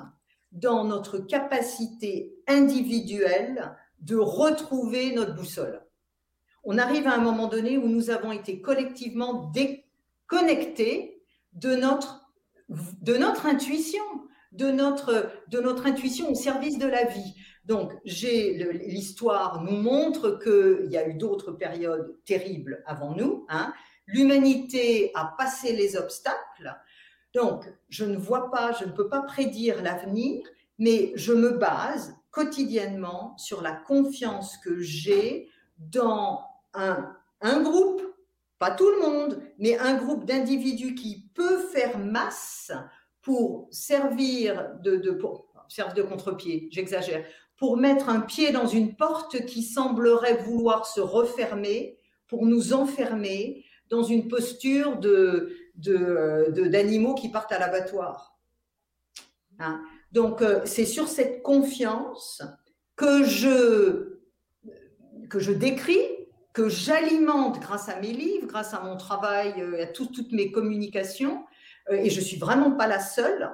[0.51, 5.81] dans notre capacité individuelle de retrouver notre boussole.
[6.63, 11.21] On arrive à un moment donné où nous avons été collectivement déconnectés
[11.53, 12.31] de notre,
[12.69, 14.03] de notre intuition
[14.55, 17.35] de notre, de notre intuition au service de la vie.
[17.65, 23.45] Donc, l'histoire nous montre qu'il y a eu d'autres périodes terribles avant nous.
[23.49, 23.73] Hein.
[24.07, 26.75] L'humanité a passé les obstacles.
[27.33, 30.45] Donc, je ne vois pas, je ne peux pas prédire l'avenir,
[30.77, 36.41] mais je me base quotidiennement sur la confiance que j'ai dans
[36.73, 38.01] un, un groupe,
[38.59, 42.71] pas tout le monde, mais un groupe d'individus qui peut faire masse
[43.25, 45.47] pour servir de, de, pour,
[45.95, 47.25] de contre-pied, j'exagère,
[47.57, 51.97] pour mettre un pied dans une porte qui semblerait vouloir se refermer,
[52.27, 58.37] pour nous enfermer dans une posture de, d'animaux qui partent à l'abattoir.
[59.57, 59.81] Hein?
[60.11, 62.43] Donc, euh, c'est sur cette confiance
[62.95, 64.19] que je,
[65.29, 65.99] que je décris,
[66.53, 71.43] que j'alimente grâce à mes livres, grâce à mon travail, euh, à toutes mes communications,
[71.89, 73.51] et je suis vraiment pas la seule,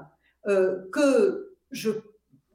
[0.47, 1.91] euh, que je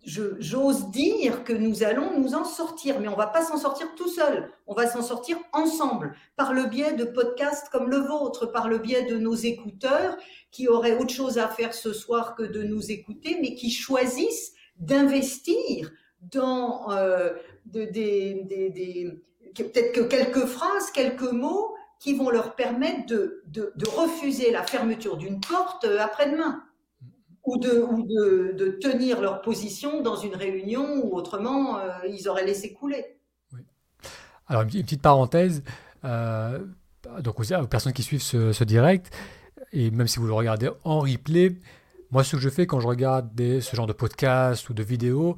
[0.06, 4.08] j'ose dire que nous allons nous en sortir, mais on va pas s'en sortir tout
[4.08, 4.48] seul.
[4.68, 8.78] On va s'en sortir ensemble, par le biais de podcasts comme le vôtre, par le
[8.78, 10.16] biais de nos écouteurs
[10.52, 14.52] qui auraient autre chose à faire ce soir que de nous écouter, mais qui choisissent
[14.78, 17.30] d'investir dans euh,
[17.64, 19.10] des
[19.54, 25.16] peut-être que quelques phrases, quelques mots qui vont leur permettre de, de, refuser la fermeture
[25.16, 26.62] d'une porte euh, après-demain
[27.44, 32.44] ou, de, ou de, tenir leur position dans une réunion ou autrement euh, ils auraient
[32.44, 33.04] laissé couler.
[34.48, 35.62] Alors une petite parenthèse,
[36.04, 36.60] euh,
[37.20, 39.12] donc aux, personnes qui suivent ce, direct,
[39.72, 41.56] et même si vous le regardez en replay,
[42.10, 45.36] moi ce que je fais quand je regarde ce genre de podcast ou de vidéos,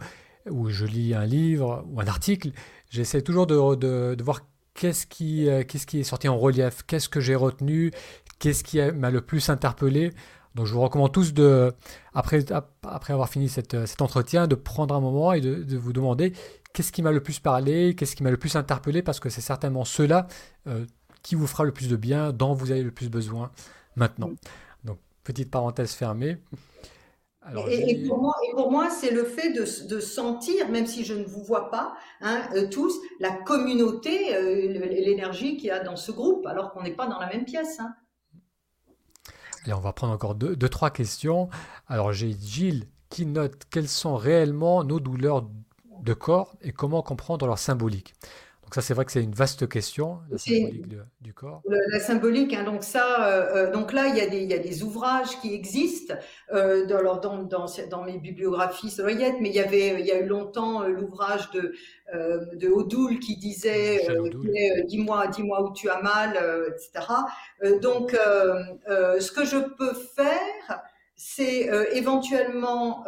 [0.50, 2.50] où je lis un livre ou un article,
[2.90, 4.40] j'essaie toujours de, de voir
[4.78, 7.90] qu'est-ce qui, euh, qu'est-ce qui est sorti en relief, qu'est-ce que j'ai retenu,
[8.38, 10.12] qu'est-ce qui m'a le plus interpellé?
[10.54, 11.74] Donc je vous recommande tous, de,
[12.14, 12.44] après,
[12.86, 16.32] après avoir fini cette, cet entretien, de prendre un moment et de, vous demander
[16.72, 19.40] qu'est-ce qui m'a le plus parlé, qu'est-ce qui m'a le plus interpellé, parce que c'est
[19.40, 20.28] certainement cela
[20.68, 20.86] euh,
[21.22, 23.50] qui vous fera le plus de bien, dont vous avez le plus besoin
[23.96, 24.30] maintenant.
[24.84, 26.38] Donc petite parenthèse fermée.
[27.70, 31.14] Et, pour moi, et, pour moi, c'est le fait de, de, sentir, même si je
[31.14, 35.96] ne vous vois pas, hein, euh, tous, la communauté, euh, l'énergie qu'il y a dans
[35.96, 37.80] ce groupe, alors qu'on n'est pas dans la même pièce.
[37.80, 37.94] Hein.
[39.66, 41.48] Et on va prendre encore deux, deux trois questions.
[41.86, 45.46] Alors j'ai Gilles qui note quelles sont réellement nos douleurs
[46.00, 48.14] de corps et comment comprendre leur symbolique.
[48.68, 50.84] Donc ça, c'est vrai que c'est une vaste question, la symbolique
[51.22, 51.62] du corps.
[51.90, 54.52] la symbolique, hein, donc ça, euh, euh, donc là, il y, a des, il y,
[54.52, 56.12] a des, ouvrages qui existent
[56.52, 60.26] euh, dans, dans, dans, dans, mes bibliographies mais il y avait, il y a eu
[60.26, 61.72] longtemps l'ouvrage de,
[62.12, 64.06] de Odoul qui disait
[64.86, 66.38] dis-moi, dis-moi où tu as mal,
[66.68, 67.06] etc.
[67.80, 70.82] donc, ce que je peux faire,
[71.16, 73.02] c'est éventuellement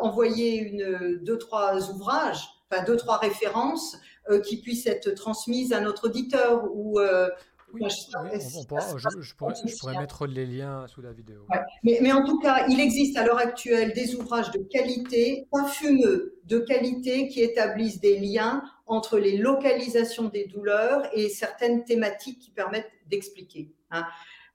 [0.00, 3.96] envoyer une, deux, trois ouvrages, enfin deux, trois références
[4.44, 7.28] qui puissent être transmises à notre auditeur ou euh,
[7.74, 11.40] oui, je, pourrais, mettre les liens sous la vidéo.
[11.82, 15.64] Mais, mais, en tout cas, il existe à l'heure actuelle des ouvrages de qualité, pas
[15.64, 22.38] fumeux, de qualité, qui établissent des liens entre les localisations des douleurs et certaines thématiques
[22.38, 23.72] qui permettent d'expliquer.
[23.90, 24.04] Hein.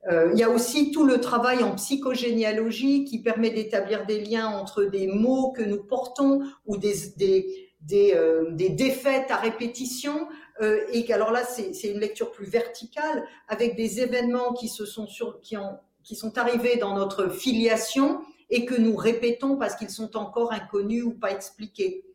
[0.10, 4.48] Euh, il y a aussi tout le travail en psychogénéalogie qui permet d'établir des liens
[4.48, 10.28] entre des mots que nous portons ou des, des des, euh, des défaites à répétition.
[10.62, 15.08] Euh, et alors là, c'est une lecture plus verticale avec des événements qui se sont
[15.08, 19.90] sur, qui ont, qui sont arrivés dans notre filiation et que nous répétons parce qu'ils
[19.90, 22.06] sont encore inconnus ou pas expliqués.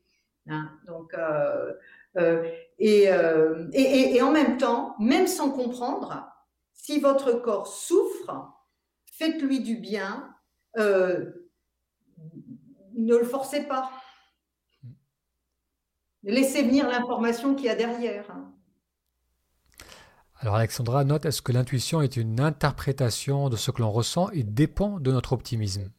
[0.49, 1.73] Hein, donc, euh,
[2.79, 6.29] et, et, en même temps, même sans comprendre,
[6.75, 8.53] si votre corps souffre,
[9.07, 10.29] faites-lui du bien,
[10.77, 11.33] ne
[13.17, 13.91] le forcez pas.
[16.25, 18.25] Laissez venir l'information qu'il y a derrière.
[20.41, 24.43] Alors Alexandra note, est-ce que l'intuition est une interprétation de ce que l'on ressent et
[24.43, 25.91] dépend de notre optimisme?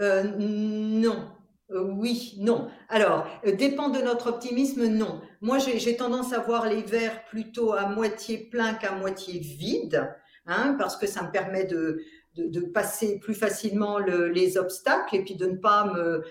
[0.00, 1.32] Euh, Non.
[1.70, 2.70] Euh, oui, non.
[2.88, 5.20] Alors, euh, dépend de notre optimisme, non.
[5.42, 10.08] Moi, j'ai tendance à voir les verres plutôt à moitié pleins qu'à moitié vides,
[10.46, 12.00] hein, parce que ça me permet de,
[12.38, 16.22] de, passer plus facilement les obstacles et puis de ne pas me,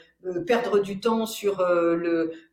[0.46, 1.96] perdre du temps sur euh,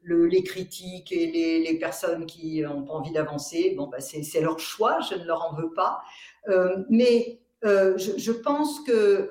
[0.02, 1.26] le, les critiques et
[1.60, 3.74] les, personnes qui n'ont pas envie d'avancer.
[3.76, 6.02] Bon, bah c'est leur choix, je ne leur en veux pas.
[6.48, 9.30] Euh, mais euh, je, je, pense que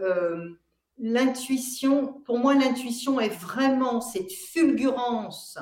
[0.97, 5.57] l'intuition, pour moi, l'intuition est vraiment cette fulgurance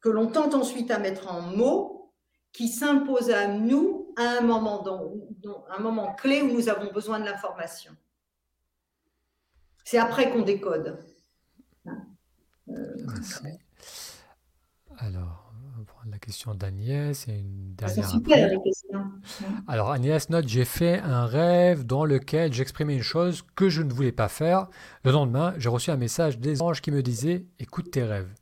[0.00, 2.12] que l'on tente ensuite à mettre en mots
[2.52, 4.84] qui s'impose à nous à un moment,
[5.70, 7.92] un moment clé où nous avons besoin de l'information.
[9.84, 10.98] C'est après qu'on décode.
[14.98, 18.08] Alors, on va prendre la question d'Agnès et une dernière.
[18.08, 19.04] Super, les questions.
[19.68, 23.92] Alors, Agnès note J'ai fait un rêve dans lequel j'exprimais une chose que je ne
[23.92, 24.68] voulais pas faire.
[25.04, 28.32] Le lendemain, j'ai reçu un message des anges qui me disaient Écoute tes rêves.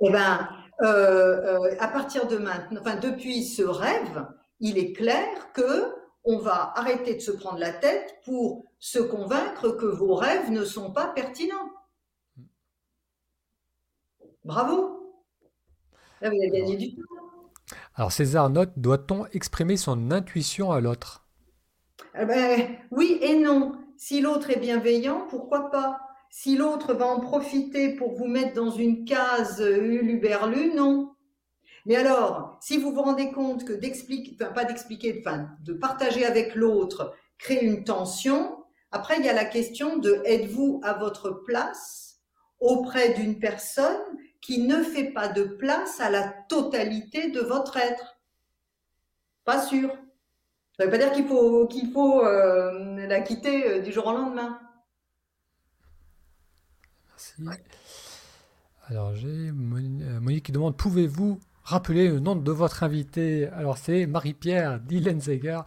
[0.00, 0.48] Eh bien,
[0.82, 4.26] euh, euh, à partir de maintenant, enfin, depuis ce rêve,
[4.60, 5.94] il est clair que
[6.24, 10.64] on va arrêter de se prendre la tête pour se convaincre que vos rêves ne
[10.64, 11.70] sont pas pertinents.
[14.44, 15.14] Bravo.
[16.20, 17.02] Là, vous avez gagné du temps.
[17.94, 21.26] Alors César note, doit-on exprimer son intuition à l'autre?
[22.18, 23.72] Eh ben, Oui et non.
[23.96, 26.00] Si l'autre est bienveillant, pourquoi pas?
[26.28, 31.15] Si l'autre va en profiter pour vous mettre dans une case uluberlu, non.
[31.86, 35.22] Mais alors, si vous vous rendez compte que d'expliquer, pas d'expliquer,
[35.60, 40.80] de partager avec l'autre crée une tension, après il y a la question de êtes-vous
[40.82, 42.18] à votre place
[42.58, 44.02] auprès d'une personne
[44.40, 48.18] qui ne fait pas de place à la totalité de votre être?
[49.44, 49.90] Pas sûr.
[50.76, 54.12] Ça ne veut pas dire qu'il faut, faut euh, la quitter euh, du jour au
[54.12, 54.58] lendemain.
[57.10, 57.62] Merci.
[58.88, 63.48] Alors j'ai Monique qui demande pouvez-vous Rappelez le nom de votre invité.
[63.48, 65.62] Alors c'est Marie-Pierre Dillenzeger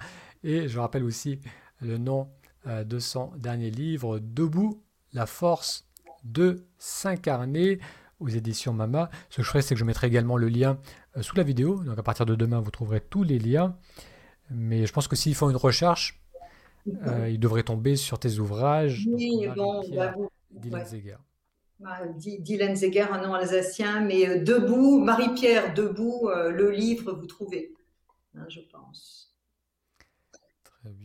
[0.45, 1.41] et je rappelle aussi
[1.81, 2.29] le nom
[2.67, 4.81] euh, de son dernier livre, Debout,
[5.11, 5.89] la force
[6.23, 7.79] de s'incarner
[8.21, 9.09] aux éditions Mama.
[9.29, 10.79] Ce que je ferai, c'est que je mettrai également le lien
[11.17, 11.83] euh, sous la vidéo.
[11.83, 13.75] Donc à partir de demain, vous trouverez tous les liens.
[14.49, 16.23] Mais je pense que s'ils font une recherche,
[17.07, 19.05] euh, ils devraient tomber sur tes ouvrages.
[19.11, 20.15] Oui, bon, bah,
[22.17, 27.73] Dylan Zeger, un nom alsacien, mais euh, Debout, Marie-Pierre Debout, euh, le livre, vous trouvez,
[28.35, 29.33] hein, je pense.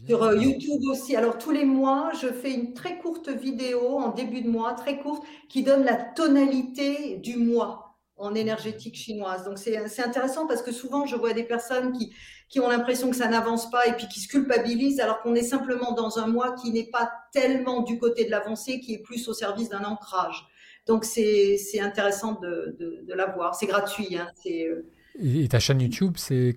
[0.06, 1.16] Sur euh, YouTube aussi.
[1.16, 4.98] Alors, tous les mois, je fais une très courte vidéo en début de mois, très
[4.98, 7.80] courte, qui donne la tonalité du mois.
[8.16, 9.42] en énergétique chinoise.
[9.44, 12.14] Donc c'est intéressant parce que souvent je vois des personnes qui,
[12.48, 15.42] qui ont l'impression que ça n'avance pas et puis qui se culpabilisent alors qu'on est
[15.42, 19.28] simplement dans un mois qui n'est pas tellement du côté de l'avancée, qui est plus
[19.28, 20.46] au service d'un ancrage.
[20.86, 23.54] Donc c'est intéressant de, de, de l'avoir.
[23.54, 24.16] C'est gratuit.
[24.16, 24.28] Hein.
[24.36, 24.86] C'est euh,
[25.20, 26.56] et ta chaîne YouTube, c'est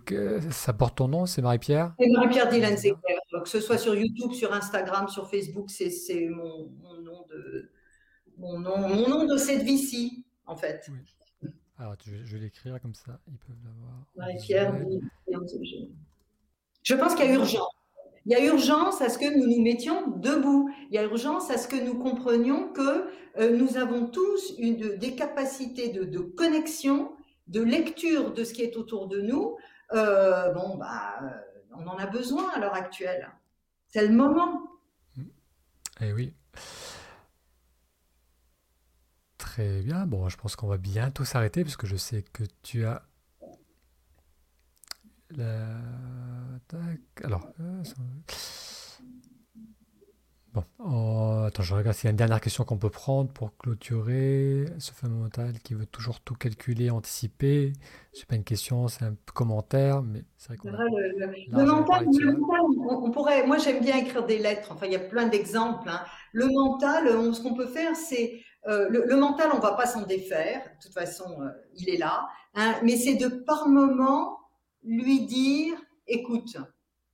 [0.50, 1.94] ça porte ton nom, c'est Marie-Pierre?
[2.00, 2.76] C'est Marie-Pierre Dylan.
[2.76, 7.70] Que ce soit sur YouTube, sur Instagram, sur Facebook, c'est mon, mon, nom de
[8.38, 10.90] mon nom, mon nom de cette vie-ci, en fait.
[10.90, 11.50] Oui.
[11.78, 14.06] Alors, je, vais l'écrire comme ça, ils peuvent l'avoir.
[14.16, 14.74] Marie-Pierre
[16.82, 17.77] Je pense qu'il y a urgence.
[18.28, 20.70] Il y a urgence à ce que nous nous mettions debout.
[20.90, 23.08] Il y a urgence à ce que nous comprenions que
[23.40, 27.14] euh, nous avons tous des capacités de, connexion
[27.48, 29.56] de lecture de ce qui est autour de nous,
[29.94, 31.22] euh, bon, bah,
[31.72, 33.32] on en a besoin à l'heure actuelle.
[33.88, 34.62] C'est le moment.
[36.02, 36.34] Eh oui.
[39.38, 40.06] Très bien.
[40.06, 43.04] Bon, je pense qu'on va bientôt s'arrêter parce que je sais que tu as.
[47.24, 47.48] Alors.
[47.60, 47.84] Euh,
[50.58, 53.56] Bon, oh, attends, je regarde s'il y a une dernière question qu'on peut prendre pour
[53.58, 54.66] clôturer.
[54.80, 57.74] Ce fameux mental qui veut toujours tout calculer, anticiper.
[58.12, 60.70] C'est pas une question, c'est un commentaire, mais c'est vrai qu'on.
[60.72, 62.08] Le, mental,
[62.90, 63.46] on, pourrait.
[63.46, 64.72] Moi, j'aime bien écrire des lettres.
[64.72, 65.90] Enfin, il y a plein d'exemples.
[65.90, 66.02] Hein.
[66.34, 70.64] Le mental, ce qu'on peut faire, c'est euh, le, mental, on va pas s'en défaire.
[70.64, 72.28] De toute façon, euh, il est là.
[72.56, 72.74] Hein.
[72.84, 74.40] mais c'est de par moment
[74.84, 75.76] lui dire,
[76.08, 76.58] écoute,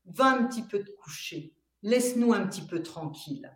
[0.06, 3.52] va un petit peu te coucher laisse-nous un petit peu tranquille.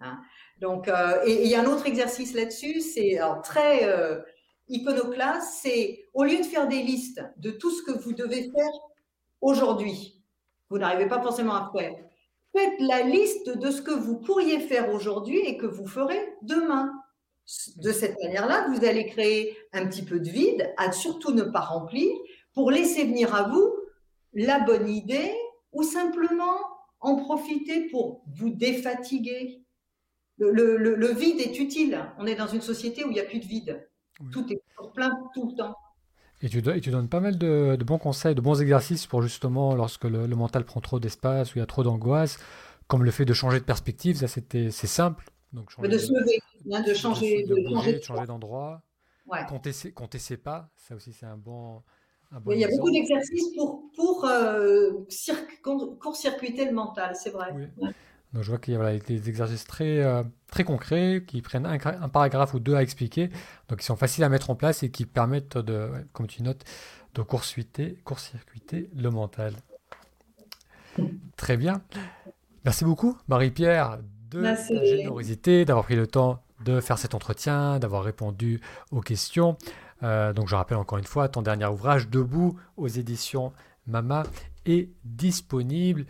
[0.00, 0.18] Hein.
[0.60, 4.20] Donc, euh, et il y a un autre exercice là-dessus, c'est très euh,
[4.68, 8.72] iconoclaste, c'est au lieu de faire des listes de tout ce que vous devez faire
[9.40, 10.22] aujourd'hui,
[10.70, 11.94] vous n'arrivez pas forcément à faire,
[12.52, 16.92] faites la liste de ce que vous pourriez faire aujourd'hui et que vous ferez demain.
[17.76, 21.60] De cette manière-là, vous allez créer un petit peu de vide, à surtout ne pas
[21.60, 22.10] remplir,
[22.54, 23.72] pour laisser venir à vous
[24.36, 25.32] la bonne idée
[25.72, 26.58] ou simplement
[27.00, 29.62] en profiter pour vous défatiguer?
[30.38, 31.98] Le, vide est utile.
[32.18, 33.88] On est dans une société où il n'y a plus de vide.
[34.30, 34.60] Tout est
[34.94, 35.76] plein tout le temps.
[36.42, 39.74] Et tu, et tu donnes pas mal de, bons conseils, de bons exercices pour justement,
[39.74, 42.38] lorsque le, mental prend trop d'espace, ou il y a trop d'angoisse,
[42.88, 45.24] comme le fait de changer de perspective, ça c'est simple.
[45.54, 46.38] Donc, de se lever,
[46.70, 48.82] hein, de, changer de, changer d'endroit.
[49.26, 49.40] Ouais.
[49.48, 49.72] Compter
[50.18, 51.82] ses pas, ça aussi c'est un bon,
[52.50, 54.90] il y a beaucoup d'exercices pour, pour euh,
[56.00, 57.52] court-circuiter le mental, c'est vrai.
[58.32, 61.78] Donc je vois qu'il y a des exercices très, euh, très concrets qui prennent un,
[62.08, 63.30] paragraphe ou deux à expliquer,
[63.68, 66.64] donc qui sont faciles à mettre en place et qui permettent, de, comme tu notes,
[67.14, 68.18] de court-circuiter court
[68.94, 69.54] le mental.
[71.36, 71.82] Très bien.
[72.64, 78.02] Merci beaucoup, Marie-Pierre, de ta générosité, d'avoir pris le temps de faire cet entretien, d'avoir
[78.02, 78.60] répondu
[78.90, 79.56] aux questions.
[80.02, 83.52] Euh, donc je rappelle encore une fois, ton dernier ouvrage, Debout, aux éditions
[83.86, 84.24] Mama,
[84.64, 86.06] est disponible.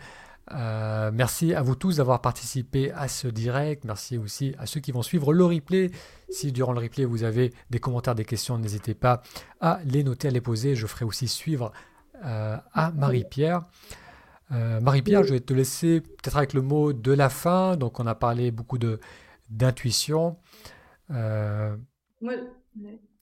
[0.53, 3.83] Euh, merci à vous tous d'avoir participé à ce direct.
[3.83, 5.91] Merci aussi à ceux qui vont suivre le replay.
[6.29, 9.21] Si durant le replay vous avez des commentaires, des questions, n'hésitez pas
[9.59, 10.75] à les noter, à les poser.
[10.75, 11.71] Je ferai aussi suivre
[12.23, 13.65] euh, à Marie-Pierre.
[14.49, 17.75] Marie-Pierre, je vais te laisser peut-être avec le mot de la fin.
[17.75, 19.01] Donc on a parlé beaucoup de
[19.49, 20.37] d'intuition.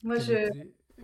[0.05, 0.49] Moi, je...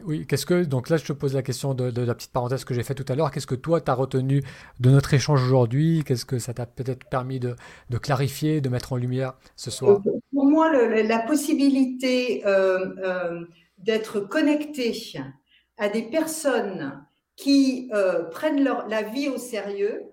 [0.05, 2.73] Oui, qu'est-ce que donc là je te pose la question de, la petite parenthèse que
[2.73, 3.29] j'ai faite tout à l'heure.
[3.29, 4.41] Qu'est-ce que toi tu as retenu
[4.79, 6.03] de notre échange aujourd'hui?
[6.05, 7.55] Qu'est-ce que ça t'a peut-être permis de,
[8.01, 10.01] clarifier, de mettre en lumière ce soir?
[10.31, 13.45] Pour moi, la possibilité euh, euh,
[13.79, 14.95] d'être connecté
[15.77, 17.03] à des personnes
[17.35, 20.03] qui euh, prennent leur, la vie au sérieux,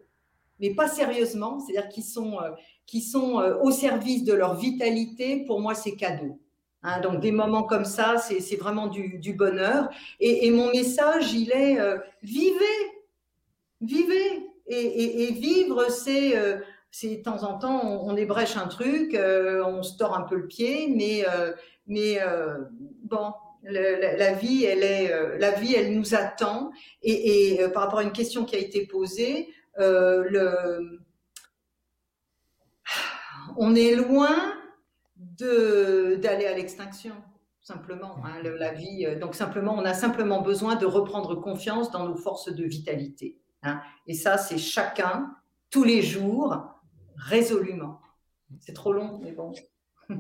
[0.61, 2.39] mais pas sérieusement, c'est-à-dire qui sont,
[2.87, 6.41] qui sont au service de leur vitalité, pour moi c'est cadeau.
[6.83, 9.89] Hein, donc des moments comme ça, c'est vraiment du, bonheur.
[10.21, 12.93] Et, mon message, il est euh, vivez,
[13.81, 14.47] vivez.
[14.67, 16.59] Et, vivre, c'est euh,
[17.03, 20.47] de temps en temps, on, ébrèche un truc, euh, on se tord un peu le
[20.47, 21.25] pied, mais,
[21.87, 22.21] mais
[23.03, 23.33] bon,
[23.65, 26.71] la, vie, elle est, la vie, elle nous attend.
[27.03, 29.49] Et, par rapport à une question qui a été posée,
[33.57, 34.55] on est loin
[35.39, 37.15] d'aller à l'extinction,
[37.61, 38.17] simplement.
[38.25, 42.17] Hein, la vie, euh, donc simplement, on a simplement besoin de reprendre confiance dans nos
[42.17, 43.39] forces de vitalité.
[43.65, 43.81] Hein.
[44.07, 45.35] et ça, c'est chacun,
[45.71, 46.57] tous les jours,
[47.17, 48.01] résolument.
[48.61, 49.53] C'est trop long, mais bon.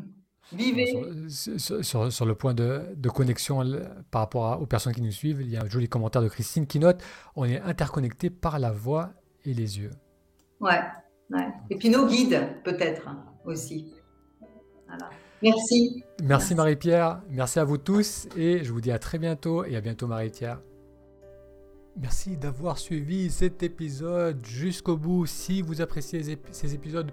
[0.53, 1.29] Vivez.
[1.29, 3.63] Sur, sur, le point de, de, connexion
[4.11, 6.67] par rapport aux personnes qui nous suivent, il y a un joli commentaire de Christine
[6.67, 7.03] qui note
[7.37, 9.11] on est interconnecté par la voix
[9.45, 9.91] et les yeux.
[10.61, 10.81] Ouais,
[11.31, 11.49] ouais.
[11.71, 13.93] Et puis nos guides, peut-être hein, aussi.
[15.43, 16.05] Merci.
[16.23, 17.21] Merci, Marie-Pierre.
[17.31, 18.29] Merci à vous tous.
[18.37, 19.65] Et je vous dis à très bientôt.
[19.65, 20.61] Et à bientôt, Marie-Pierre.
[22.01, 25.27] Merci d'avoir suivi cet épisode jusqu'au bout.
[25.27, 27.11] Si vous appréciez ces épisodes,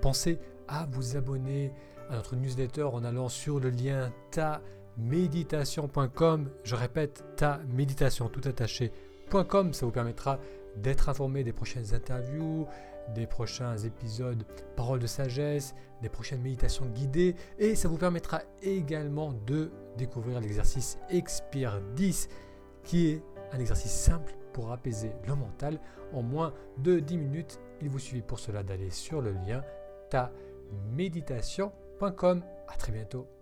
[0.00, 1.72] pensez à vous abonner
[2.08, 6.48] à notre newsletter en allant sur le lien ta-méditation.com.
[6.62, 9.72] Je répète, ta-méditation tout attaché.com.
[9.72, 10.38] Ça vous permettra
[10.76, 12.68] d'être informé des prochaines interviews,
[13.14, 14.44] des prochains épisodes
[14.76, 20.98] paroles de sagesse, des prochaines méditations guidées et ça vous permettra également de découvrir l'exercice
[21.10, 22.28] Expire 10
[22.84, 23.22] qui est
[23.52, 25.78] un exercice simple pour apaiser le mental
[26.12, 27.60] en moins de 10 minutes.
[27.80, 29.62] Il vous suffit pour cela d'aller sur le lien
[30.10, 30.32] ta
[30.92, 32.42] méditation.com.
[32.66, 33.37] À très bientôt.